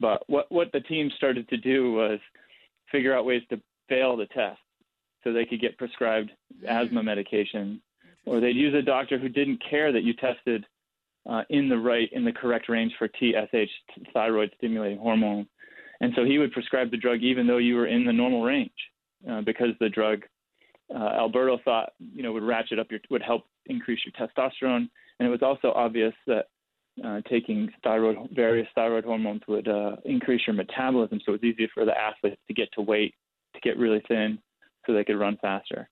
But 0.00 0.24
what 0.26 0.50
what 0.50 0.72
the 0.72 0.80
team 0.80 1.10
started 1.16 1.48
to 1.50 1.56
do 1.56 1.92
was 1.92 2.18
figure 2.90 3.16
out 3.16 3.24
ways 3.24 3.42
to 3.50 3.60
fail 3.88 4.16
the 4.16 4.26
test 4.26 4.60
so 5.24 5.32
they 5.32 5.44
could 5.44 5.60
get 5.60 5.78
prescribed 5.78 6.30
asthma 6.66 7.02
medication, 7.02 7.80
or 8.24 8.40
they'd 8.40 8.56
use 8.56 8.74
a 8.74 8.82
doctor 8.82 9.18
who 9.18 9.28
didn't 9.28 9.62
care 9.68 9.92
that 9.92 10.04
you 10.04 10.14
tested 10.14 10.64
uh, 11.28 11.42
in 11.50 11.68
the 11.68 11.76
right 11.76 12.08
in 12.12 12.24
the 12.24 12.32
correct 12.32 12.68
range 12.68 12.92
for 12.98 13.08
TSH, 13.08 13.70
thyroid 14.12 14.50
stimulating 14.56 14.98
hormone. 14.98 15.46
And 16.00 16.12
so 16.14 16.24
he 16.24 16.38
would 16.38 16.52
prescribe 16.52 16.90
the 16.90 16.96
drug 16.96 17.22
even 17.22 17.46
though 17.46 17.58
you 17.58 17.74
were 17.74 17.86
in 17.86 18.04
the 18.04 18.12
normal 18.12 18.42
range, 18.42 18.70
uh, 19.28 19.40
because 19.42 19.70
the 19.80 19.88
drug 19.88 20.22
uh, 20.94 20.98
Alberto 20.98 21.58
thought 21.64 21.92
you 21.98 22.22
know 22.22 22.32
would 22.32 22.42
ratchet 22.42 22.78
up 22.78 22.90
your 22.90 23.00
would 23.10 23.22
help 23.22 23.44
increase 23.66 24.00
your 24.04 24.28
testosterone, 24.28 24.88
and 25.18 25.28
it 25.28 25.30
was 25.30 25.42
also 25.42 25.72
obvious 25.72 26.14
that 26.26 26.46
uh, 27.04 27.20
taking 27.28 27.70
thyroid 27.82 28.16
various 28.34 28.68
thyroid 28.74 29.04
hormones 29.04 29.42
would 29.48 29.68
uh, 29.68 29.96
increase 30.04 30.42
your 30.46 30.54
metabolism, 30.54 31.20
so 31.24 31.32
it 31.32 31.40
was 31.42 31.44
easier 31.44 31.68
for 31.72 31.84
the 31.84 31.96
athletes 31.96 32.40
to 32.48 32.54
get 32.54 32.68
to 32.72 32.82
weight, 32.82 33.14
to 33.54 33.60
get 33.60 33.78
really 33.78 34.02
thin, 34.08 34.38
so 34.86 34.92
they 34.92 35.04
could 35.04 35.18
run 35.18 35.38
faster. 35.40 35.88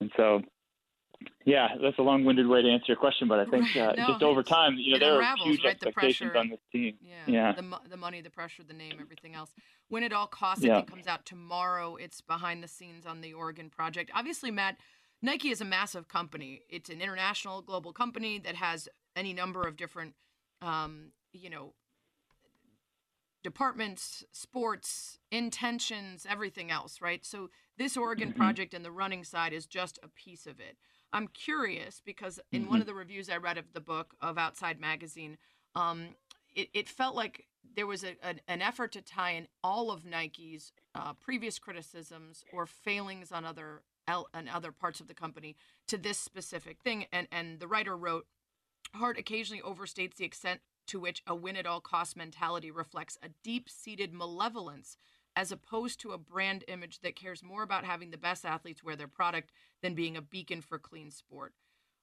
And 0.00 0.10
so 0.16 0.40
yeah, 1.46 1.68
that's 1.80 1.98
a 1.98 2.02
long-winded 2.02 2.46
way 2.46 2.62
to 2.62 2.68
answer 2.68 2.86
your 2.88 2.96
question, 2.96 3.28
but 3.28 3.38
I 3.38 3.44
think 3.46 3.64
uh, 3.76 3.92
No, 3.96 4.06
just 4.08 4.22
over 4.22 4.42
time, 4.42 4.76
you 4.78 4.94
know, 4.94 4.98
there 4.98 5.22
are 5.22 5.36
huge 5.42 5.62
right? 5.64 5.74
Expectations 5.74 6.30
pressure. 6.30 6.38
on 6.38 6.48
this 6.50 6.58
team. 6.72 6.96
Yeah. 7.00 7.14
Yeah. 7.26 7.52
The, 7.52 7.62
mo- 7.62 7.80
the 7.88 7.96
money, 7.96 8.20
the 8.20 8.30
pressure, 8.30 8.62
the 8.62 8.74
name, 8.74 8.94
everything 9.00 9.34
else. 9.34 9.50
Win 9.90 10.04
at 10.04 10.12
All 10.12 10.26
Costs, 10.26 10.64
Yeah. 10.64 10.72
I 10.72 10.76
think 10.76 10.90
comes 10.90 11.06
out 11.06 11.24
tomorrow. 11.26 11.96
It's 11.96 12.20
behind 12.20 12.62
the 12.62 12.68
scenes 12.68 13.06
on 13.06 13.20
the 13.20 13.34
Oregon 13.34 13.68
project. 13.70 14.10
Obviously, 14.14 14.50
Matt, 14.50 14.76
Nike 15.22 15.50
is 15.50 15.60
a 15.60 15.64
massive 15.64 16.08
company. 16.08 16.62
It's 16.68 16.90
an 16.90 17.00
international, 17.00 17.62
global 17.62 17.92
company 17.92 18.38
that 18.40 18.56
has 18.56 18.88
any 19.16 19.32
number 19.32 19.66
of 19.66 19.76
different, 19.76 20.14
um, 20.60 21.12
you 21.32 21.48
know, 21.48 21.74
departments, 23.42 24.24
sports, 24.32 25.18
intentions, 25.30 26.26
everything 26.28 26.70
else, 26.70 27.00
right? 27.00 27.24
So 27.24 27.50
this 27.76 27.96
Oregon 27.96 28.30
Mhm. 28.30 28.36
project 28.36 28.74
and 28.74 28.84
the 28.84 28.90
running 28.90 29.22
side 29.24 29.52
is 29.52 29.66
just 29.66 29.98
a 30.02 30.08
piece 30.08 30.46
of 30.46 30.60
it. 30.60 30.78
I'm 31.12 31.28
curious 31.28 32.00
because 32.00 32.40
in 32.52 32.66
one 32.66 32.78
Mhm. 32.78 32.82
of 32.82 32.86
the 32.86 32.94
reviews 32.94 33.28
I 33.28 33.36
read 33.36 33.58
of 33.58 33.72
the 33.72 33.80
book 33.80 34.14
of 34.20 34.38
Outside 34.38 34.80
Magazine, 34.80 35.38
um, 35.74 36.16
it, 36.54 36.70
it 36.72 36.88
felt 36.88 37.14
like 37.14 37.46
there 37.62 37.86
was 37.86 38.02
a, 38.02 38.16
an, 38.24 38.40
an 38.48 38.62
effort 38.62 38.92
to 38.92 39.02
tie 39.02 39.32
in 39.32 39.48
all 39.62 39.90
of 39.90 40.04
Nike's 40.04 40.72
uh, 40.94 41.12
previous 41.14 41.58
criticisms 41.58 42.44
or 42.52 42.66
failings 42.66 43.30
on 43.30 43.44
other 43.44 43.82
on 44.08 44.48
other 44.48 44.72
parts 44.72 45.00
of 45.00 45.08
the 45.08 45.14
company 45.14 45.56
to 45.88 45.96
this 45.96 46.18
specific 46.18 46.78
thing. 46.82 47.06
And 47.12 47.28
and 47.30 47.60
the 47.60 47.68
writer 47.68 47.96
wrote, 47.96 48.26
Hart 48.94 49.18
occasionally 49.18 49.62
overstates 49.62 50.16
the 50.16 50.24
extent 50.24 50.60
to 50.86 51.00
which 51.00 51.22
a 51.26 51.34
win 51.34 51.56
at 51.56 51.66
all 51.66 51.80
cost 51.80 52.16
mentality 52.16 52.70
reflects 52.70 53.18
a 53.22 53.30
deep 53.42 53.68
seated 53.68 54.12
malevolence 54.12 54.96
as 55.36 55.50
opposed 55.50 56.00
to 56.00 56.12
a 56.12 56.18
brand 56.18 56.64
image 56.68 57.00
that 57.00 57.16
cares 57.16 57.42
more 57.42 57.62
about 57.62 57.84
having 57.84 58.10
the 58.10 58.18
best 58.18 58.44
athletes 58.44 58.84
wear 58.84 58.94
their 58.94 59.08
product 59.08 59.50
than 59.82 59.94
being 59.94 60.16
a 60.16 60.22
beacon 60.22 60.60
for 60.60 60.78
clean 60.78 61.10
sport. 61.10 61.54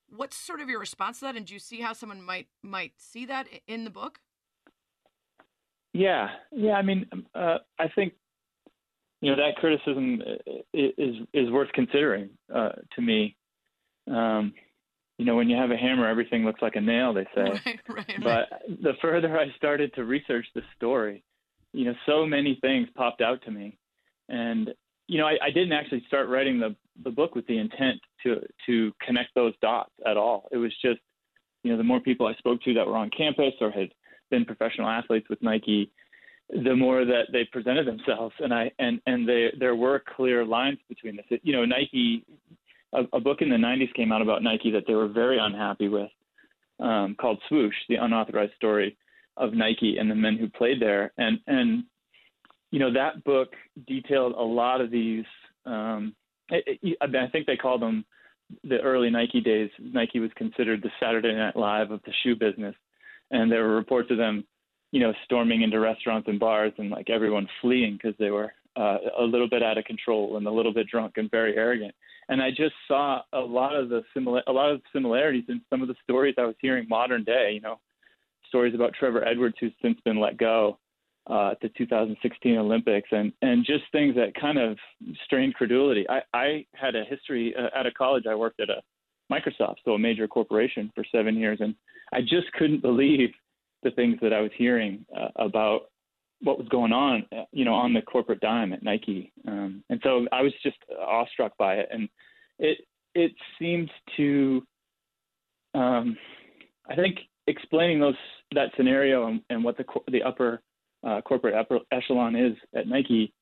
What's 0.09 0.35
sort 0.35 0.59
of 0.59 0.67
your 0.67 0.79
response 0.79 1.19
to 1.19 1.25
that? 1.25 1.37
And 1.37 1.45
do 1.45 1.53
you 1.53 1.59
see 1.59 1.79
how 1.79 1.93
someone 1.93 2.21
might 2.21 2.47
might 2.61 2.93
see 2.97 3.25
that 3.27 3.47
in 3.67 3.85
the 3.85 3.89
book? 3.89 4.19
Yeah, 5.93 6.29
yeah. 6.51 6.73
I 6.73 6.81
mean, 6.81 7.05
uh, 7.33 7.59
I 7.79 7.87
think 7.87 8.13
you 9.21 9.29
know 9.29 9.37
that 9.37 9.55
criticism 9.57 10.21
is 10.73 11.15
is 11.33 11.49
worth 11.51 11.69
considering 11.73 12.29
uh, 12.53 12.71
to 12.95 13.01
me. 13.01 13.35
Um, 14.11 14.53
you 15.17 15.25
know, 15.25 15.35
when 15.35 15.49
you 15.49 15.55
have 15.55 15.69
a 15.69 15.77
hammer, 15.77 16.07
everything 16.07 16.43
looks 16.43 16.63
like 16.63 16.75
a 16.75 16.81
nail. 16.81 17.13
They 17.13 17.27
say. 17.35 17.43
Right, 17.65 17.79
right, 17.87 18.07
right. 18.07 18.47
But 18.49 18.61
the 18.81 18.93
further 19.01 19.37
I 19.37 19.45
started 19.55 19.93
to 19.93 20.03
research 20.03 20.47
the 20.55 20.63
story, 20.75 21.23
you 21.73 21.85
know, 21.85 21.93
so 22.07 22.25
many 22.25 22.57
things 22.61 22.87
popped 22.95 23.21
out 23.21 23.43
to 23.43 23.51
me, 23.51 23.77
and 24.27 24.71
you 25.07 25.19
know, 25.19 25.27
I, 25.27 25.37
I 25.43 25.51
didn't 25.51 25.73
actually 25.73 26.03
start 26.07 26.27
writing 26.27 26.59
the 26.59 26.75
the 27.03 27.11
book 27.11 27.35
with 27.35 27.45
the 27.47 27.57
intent 27.57 27.99
to 28.23 28.41
to 28.65 28.91
connect 29.05 29.35
those 29.35 29.53
dots 29.61 29.91
at 30.07 30.17
all. 30.17 30.47
It 30.51 30.57
was 30.57 30.73
just, 30.81 30.99
you 31.63 31.71
know, 31.71 31.77
the 31.77 31.83
more 31.83 31.99
people 31.99 32.25
I 32.25 32.33
spoke 32.35 32.61
to 32.63 32.73
that 32.73 32.87
were 32.87 32.97
on 32.97 33.11
campus 33.15 33.53
or 33.61 33.69
had 33.69 33.89
been 34.31 34.45
professional 34.45 34.87
athletes 34.87 35.27
with 35.29 35.41
Nike, 35.43 35.91
the 36.51 36.75
more 36.75 37.05
that 37.05 37.27
they 37.31 37.45
presented 37.51 37.87
themselves, 37.87 38.35
and 38.39 38.53
I 38.53 38.71
and 38.79 39.01
and 39.05 39.27
they, 39.27 39.49
there 39.57 39.75
were 39.75 40.03
clear 40.15 40.45
lines 40.45 40.79
between 40.89 41.15
this. 41.15 41.39
You 41.43 41.53
know, 41.53 41.65
Nike, 41.65 42.25
a, 42.93 43.03
a 43.13 43.19
book 43.19 43.41
in 43.41 43.49
the 43.49 43.55
'90s 43.55 43.93
came 43.93 44.11
out 44.11 44.21
about 44.21 44.43
Nike 44.43 44.71
that 44.71 44.83
they 44.87 44.93
were 44.93 45.07
very 45.07 45.37
unhappy 45.39 45.87
with, 45.87 46.11
um, 46.79 47.15
called 47.19 47.39
Swoosh: 47.47 47.75
The 47.87 47.95
Unauthorized 47.95 48.53
Story 48.55 48.97
of 49.37 49.53
Nike 49.53 49.97
and 49.97 50.11
the 50.11 50.15
men 50.15 50.37
who 50.37 50.49
played 50.49 50.81
there, 50.81 51.13
and 51.17 51.39
and 51.47 51.85
you 52.71 52.79
know 52.79 52.91
that 52.93 53.23
book 53.23 53.53
detailed 53.87 54.33
a 54.33 54.43
lot 54.43 54.81
of 54.81 54.91
these. 54.91 55.25
Um, 55.65 56.15
it, 56.49 56.79
it, 56.81 56.97
I, 57.01 57.05
I 57.05 57.29
think 57.29 57.47
they 57.47 57.55
called 57.55 57.81
them 57.81 58.03
the 58.65 58.79
early 58.81 59.09
Nike 59.09 59.39
days. 59.39 59.69
Nike 59.79 60.19
was 60.19 60.31
considered 60.35 60.81
the 60.81 60.91
Saturday 60.99 61.33
Night 61.33 61.55
Live 61.55 61.91
of 61.91 62.01
the 62.05 62.11
shoe 62.23 62.35
business, 62.35 62.75
and 63.31 63.49
there 63.49 63.63
were 63.63 63.75
reports 63.75 64.11
of 64.11 64.17
them, 64.17 64.43
you 64.91 64.99
know, 64.99 65.13
storming 65.25 65.61
into 65.61 65.79
restaurants 65.79 66.27
and 66.27 66.39
bars 66.39 66.73
and 66.77 66.89
like 66.89 67.09
everyone 67.09 67.47
fleeing 67.61 67.93
because 67.93 68.15
they 68.19 68.29
were 68.29 68.53
uh, 68.75 68.97
a 69.19 69.23
little 69.23 69.49
bit 69.49 69.63
out 69.63 69.77
of 69.77 69.85
control 69.85 70.37
and 70.37 70.45
a 70.47 70.51
little 70.51 70.73
bit 70.73 70.87
drunk 70.87 71.13
and 71.17 71.29
very 71.31 71.55
arrogant. 71.57 71.93
And 72.29 72.41
I 72.41 72.49
just 72.49 72.73
saw 72.87 73.21
a 73.33 73.39
lot 73.39 73.75
of 73.75 73.89
the 73.89 74.03
similar, 74.13 74.41
a 74.47 74.51
lot 74.51 74.71
of 74.71 74.81
similarities 74.93 75.45
in 75.49 75.61
some 75.69 75.81
of 75.81 75.87
the 75.87 75.95
stories 76.03 76.35
I 76.37 76.45
was 76.45 76.55
hearing 76.61 76.87
modern 76.87 77.23
day. 77.23 77.51
You 77.53 77.61
know, 77.61 77.79
stories 78.47 78.75
about 78.75 78.93
Trevor 78.93 79.25
Edwards, 79.27 79.55
who's 79.59 79.73
since 79.81 79.99
been 80.05 80.19
let 80.19 80.37
go 80.37 80.77
uh, 81.29 81.51
at 81.51 81.61
the 81.61 81.69
2016 81.77 82.57
Olympics, 82.57 83.09
and 83.11 83.33
and 83.41 83.65
just 83.65 83.83
things 83.91 84.15
that 84.15 84.33
kind 84.39 84.57
of 84.57 84.77
strained 85.25 85.55
credulity. 85.55 86.05
I 86.09 86.21
I 86.33 86.65
had 86.73 86.95
a 86.95 87.03
history 87.03 87.53
uh, 87.57 87.77
out 87.77 87.85
of 87.85 87.93
college. 87.95 88.25
I 88.29 88.35
worked 88.35 88.59
at 88.61 88.69
a 88.69 88.81
Microsoft, 89.31 89.77
so 89.83 89.91
a 89.91 89.99
major 89.99 90.27
corporation, 90.27 90.91
for 90.95 91.05
seven 91.11 91.35
years, 91.35 91.59
and 91.61 91.75
I 92.13 92.21
just 92.21 92.51
couldn't 92.57 92.81
believe 92.81 93.29
the 93.83 93.91
things 93.91 94.17
that 94.21 94.33
I 94.33 94.41
was 94.41 94.51
hearing 94.57 95.05
uh, 95.15 95.29
about 95.35 95.91
what 96.41 96.57
was 96.57 96.67
going 96.69 96.91
on, 96.91 97.25
uh, 97.35 97.43
you 97.51 97.65
know, 97.65 97.73
on 97.73 97.93
the 97.93 98.01
corporate 98.01 98.39
dime 98.39 98.73
at 98.73 98.83
Nike. 98.83 99.31
Um, 99.47 99.83
and 99.89 99.99
so 100.03 100.25
I 100.31 100.41
was 100.41 100.53
just 100.63 100.77
awestruck 100.99 101.55
by 101.57 101.75
it, 101.75 101.89
and 101.91 102.09
it 102.59 102.79
it 103.13 103.33
seemed 103.59 103.91
to, 104.17 104.63
um, 105.73 106.17
I 106.89 106.95
think, 106.95 107.19
explaining 107.47 107.99
those 107.99 108.15
that 108.53 108.69
scenario 108.75 109.27
and, 109.27 109.41
and 109.49 109.63
what 109.63 109.77
the 109.77 109.85
the 110.11 110.23
upper 110.23 110.61
uh, 111.05 111.21
corporate 111.21 111.55
upper 111.55 111.79
echelon 111.91 112.35
is 112.35 112.53
at 112.75 112.87
Nike. 112.87 113.33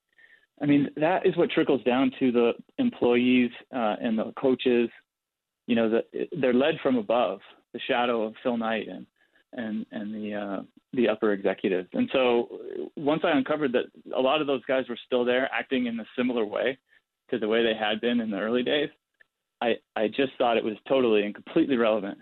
I 0.61 0.65
mean, 0.65 0.89
that 0.97 1.25
is 1.25 1.37
what 1.37 1.49
trickles 1.51 1.83
down 1.83 2.11
to 2.19 2.31
the 2.31 2.51
employees 2.79 3.51
uh, 3.73 3.95
and 4.01 4.17
the 4.17 4.33
coaches. 4.37 4.89
You 5.67 5.75
know, 5.75 5.89
the, 5.89 6.27
they're 6.41 6.53
led 6.53 6.75
from 6.81 6.97
above, 6.97 7.39
the 7.73 7.79
shadow 7.87 8.23
of 8.23 8.33
Phil 8.43 8.57
Knight 8.57 8.87
and 8.89 9.05
and 9.53 9.85
and 9.91 10.13
the 10.13 10.33
uh, 10.35 10.61
the 10.93 11.07
upper 11.07 11.33
executives. 11.33 11.89
And 11.93 12.09
so 12.13 12.59
once 12.95 13.21
I 13.23 13.31
uncovered 13.31 13.73
that 13.73 13.85
a 14.15 14.21
lot 14.21 14.41
of 14.41 14.47
those 14.47 14.63
guys 14.65 14.85
were 14.89 14.99
still 15.05 15.25
there, 15.25 15.49
acting 15.53 15.87
in 15.87 15.99
a 15.99 16.05
similar 16.17 16.45
way 16.45 16.77
to 17.29 17.39
the 17.39 17.47
way 17.47 17.63
they 17.63 17.77
had 17.77 18.01
been 18.01 18.19
in 18.19 18.31
the 18.31 18.39
early 18.39 18.63
days, 18.63 18.89
I 19.61 19.75
I 19.95 20.07
just 20.07 20.33
thought 20.37 20.57
it 20.57 20.63
was 20.63 20.77
totally 20.87 21.23
and 21.23 21.33
completely 21.33 21.77
relevant 21.77 22.17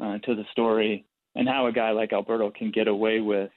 uh, 0.00 0.18
to 0.18 0.34
the 0.34 0.44
story 0.52 1.04
and 1.34 1.48
how 1.48 1.66
a 1.66 1.72
guy 1.72 1.90
like 1.90 2.12
Alberto 2.12 2.50
can 2.50 2.70
get 2.70 2.88
away 2.88 3.20
with 3.20 3.50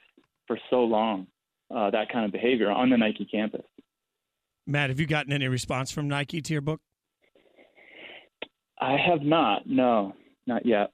for 0.46 0.58
so 0.70 0.84
long 0.84 1.26
uh, 1.74 1.90
that 1.90 2.10
kind 2.12 2.24
of 2.24 2.32
behavior 2.32 2.70
on 2.70 2.90
the 2.90 2.96
Nike 2.96 3.24
campus. 3.24 3.64
Matt, 4.66 4.90
have 4.90 5.00
you 5.00 5.06
gotten 5.06 5.32
any 5.32 5.48
response 5.48 5.90
from 5.90 6.08
Nike 6.08 6.40
to 6.40 6.52
your 6.52 6.62
book? 6.62 6.80
I 8.80 8.96
have 8.96 9.22
not. 9.22 9.66
No, 9.66 10.14
not 10.46 10.66
yet. 10.66 10.92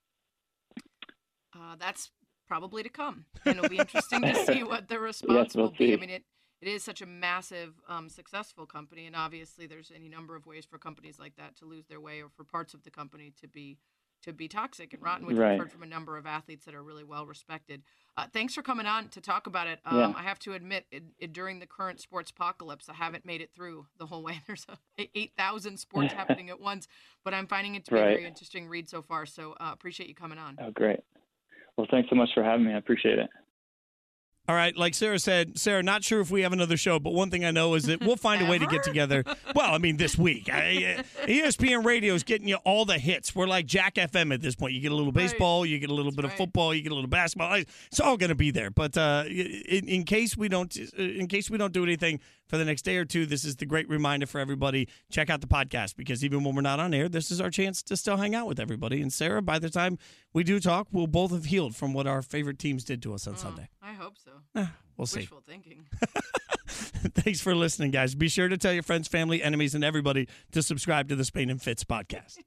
Uh, 1.55 1.77
that's 1.79 2.11
probably 2.49 2.83
to 2.83 2.89
come, 2.89 3.27
and 3.45 3.59
it'll 3.59 3.69
be 3.69 3.79
interesting 3.79 4.23
to 4.23 4.35
see 4.47 4.65
what 4.65 4.89
the 4.89 4.99
response 5.11 5.55
we'll 5.55 5.67
will 5.67 5.73
be. 5.73 5.93
I 5.93 5.97
mean, 5.97 6.11
it 6.11 6.25
it 6.61 6.67
is 6.67 6.83
such 6.83 7.03
a 7.03 7.07
massive, 7.07 7.75
um, 7.89 8.09
successful 8.09 8.67
company, 8.67 9.07
and 9.07 9.15
obviously, 9.15 9.69
there's 9.69 9.93
any 9.95 10.09
number 10.09 10.35
of 10.35 10.45
ways 10.47 10.65
for 10.65 10.77
companies 10.79 11.19
like 11.21 11.37
that 11.37 11.55
to 11.59 11.67
lose 11.67 11.87
their 11.87 12.01
way, 12.01 12.21
or 12.21 12.31
for 12.31 12.43
parts 12.43 12.75
of 12.75 12.83
the 12.83 12.91
company 12.91 13.33
to 13.41 13.47
be 13.47 13.79
to 14.23 14.33
be 14.33 14.49
toxic 14.49 14.93
and 14.93 15.01
rotten, 15.01 15.29
which 15.29 15.37
Right. 15.37 15.51
we've 15.53 15.61
heard 15.61 15.71
from 15.71 15.85
a 15.85 15.87
number 15.87 16.17
of 16.17 16.27
athletes 16.27 16.65
that 16.65 16.75
are 16.75 16.83
really 16.83 17.05
well 17.05 17.25
respected. 17.25 17.85
Uh, 18.17 18.27
thanks 18.33 18.53
for 18.53 18.63
coming 18.63 18.85
on 18.85 19.09
to 19.11 19.21
talk 19.21 19.47
about 19.47 19.69
it. 19.69 19.79
Um, 19.85 19.97
Yeah. 19.97 20.13
I 20.17 20.23
have 20.23 20.41
to 20.41 20.55
admit, 20.55 20.87
it, 20.91 21.05
it, 21.21 21.33
during 21.33 21.61
the 21.61 21.69
current 21.69 22.01
sports 22.01 22.33
apocalypse, 22.33 22.89
I 22.89 22.95
haven't 22.95 23.25
made 23.25 23.41
it 23.41 23.53
through 23.55 23.87
the 23.97 24.07
whole 24.07 24.25
way. 24.25 24.41
There's 24.49 24.67
8,000 24.99 25.77
sports 25.77 26.13
happening 26.15 26.51
at 26.51 26.59
once, 26.59 26.89
but 27.23 27.33
I'm 27.33 27.47
finding 27.47 27.77
it 27.77 27.85
to 27.85 27.93
be 27.93 27.97
a 27.99 28.01
very 28.03 28.27
interesting 28.27 28.67
read 28.67 28.89
so 28.89 29.03
far. 29.03 29.25
So 29.25 29.53
uh, 29.61 29.71
appreciate 29.73 30.09
you 30.09 30.17
coming 30.17 30.39
on. 30.39 30.59
Oh, 30.61 30.73
great. 30.73 30.99
Well, 31.79 31.87
thanks 31.89 32.11
so 32.11 32.17
much 32.17 32.31
for 32.35 32.43
having 32.43 32.67
me. 32.67 32.75
I 32.75 32.77
appreciate 32.77 33.21
it. 33.21 33.31
All 34.49 34.55
right, 34.57 34.75
like 34.77 34.95
Sarah 34.95 35.19
said, 35.19 35.59
Sarah, 35.59 35.83
not 35.83 36.03
sure 36.03 36.21
if 36.21 36.31
we 36.31 36.41
have 36.41 36.55
another 36.55 36.79
show, 36.79 36.99
but 36.99 37.13
one 37.13 37.31
thing 37.31 37.45
I 37.45 37.51
know 37.51 37.75
is 37.75 37.85
that 37.85 38.01
we'll 38.01 38.17
find 38.17 38.41
a 38.41 38.51
way 38.51 38.59
to 38.59 38.67
get 38.67 38.83
together. 38.83 39.23
Well, 39.55 39.75
I 39.75 39.79
mean, 39.79 39.99
this 39.99 40.17
week. 40.17 40.49
I, 40.51 40.97
uh, 40.99 41.27
ESPN 41.27 41.85
Radio 41.85 42.15
is 42.15 42.23
getting 42.23 42.49
you 42.49 42.57
all 42.65 42.85
the 42.85 42.99
hits. 42.99 43.35
We're 43.35 43.47
like 43.47 43.67
Jack 43.67 43.97
FM 43.97 44.33
at 44.33 44.41
this 44.41 44.55
point. 44.55 44.73
You 44.73 44.81
get 44.81 44.91
a 44.91 44.95
little 44.95 45.13
baseball, 45.13 45.67
you 45.67 45.79
get 45.79 45.91
a 45.91 45.95
little 45.95 46.13
bit 46.13 46.25
of 46.25 46.33
football, 46.33 46.75
you 46.75 46.83
get 46.83 46.93
a 46.93 46.95
little 46.95 47.11
basketball. 47.11 47.55
It's 47.55 48.01
all 48.01 48.17
going 48.17 48.31
to 48.31 48.35
be 48.35 48.51
there. 48.51 48.71
But 48.71 48.97
uh, 48.97 49.25
in, 49.27 49.87
in 49.87 50.05
case 50.05 50.37
we 50.37 50.49
don't, 50.49 50.75
uh, 50.77 51.03
in 51.03 51.27
case 51.29 51.51
we 51.51 51.59
don't 51.59 51.73
do 51.73 51.83
anything 51.85 52.19
for 52.49 52.59
the 52.59 52.65
next 52.65 52.83
day 52.83 52.97
or 52.97 53.05
two, 53.05 53.27
this 53.27 53.45
is 53.45 53.57
the 53.57 53.67
great 53.67 53.89
reminder 53.89 54.27
for 54.27 54.41
everybody. 54.41 54.89
Check 55.11 55.31
out 55.31 55.41
the 55.41 55.47
podcast 55.47 55.97
because 55.97 56.25
even 56.25 56.43
when 56.45 56.55
we're 56.55 56.63
not 56.63 56.81
on 56.81 56.93
air, 56.95 57.09
this 57.09 57.31
is 57.31 57.41
our 57.41 57.51
chance 57.51 57.83
to 57.85 57.97
still 57.97 58.17
hang 58.17 58.35
out 58.35 58.47
with 58.47 58.59
everybody. 58.59 59.01
And 59.03 59.13
Sarah, 59.13 59.43
by 59.43 59.59
the 59.59 59.71
time 59.71 59.99
we 60.33 60.45
do 60.45 60.59
talk, 60.59 60.89
we'll 60.91 61.07
both 61.07 61.31
have 61.33 61.45
healed 61.47 61.77
from 61.77 61.93
what 61.93 62.07
our 62.07 62.23
favorite 62.23 62.59
teams 62.59 62.85
did 62.85 63.03
to 63.03 63.15
us 63.15 63.27
on 63.27 63.35
Oh, 63.35 63.37
Sunday. 63.37 63.69
I 63.83 63.93
hope 63.93 64.15
so. 64.17 64.31
Ah, 64.57 64.73
we'll 64.97 65.07
see. 65.07 65.21
Wishful 65.21 65.43
thinking. 65.47 65.87
Thanks 66.69 67.41
for 67.41 67.55
listening, 67.55 67.91
guys. 67.91 68.15
Be 68.15 68.29
sure 68.29 68.49
to 68.49 68.59
tell 68.59 68.73
your 68.73 68.83
friends, 68.83 69.09
family, 69.09 69.43
enemies, 69.43 69.75
and 69.75 69.85
everybody 69.85 70.29
to 70.53 70.63
subscribe 70.63 71.09
to 71.09 71.17
the 71.17 71.25
Spain 71.25 71.51
and 71.51 71.61
Fitz 71.63 71.85
podcast. 71.85 72.39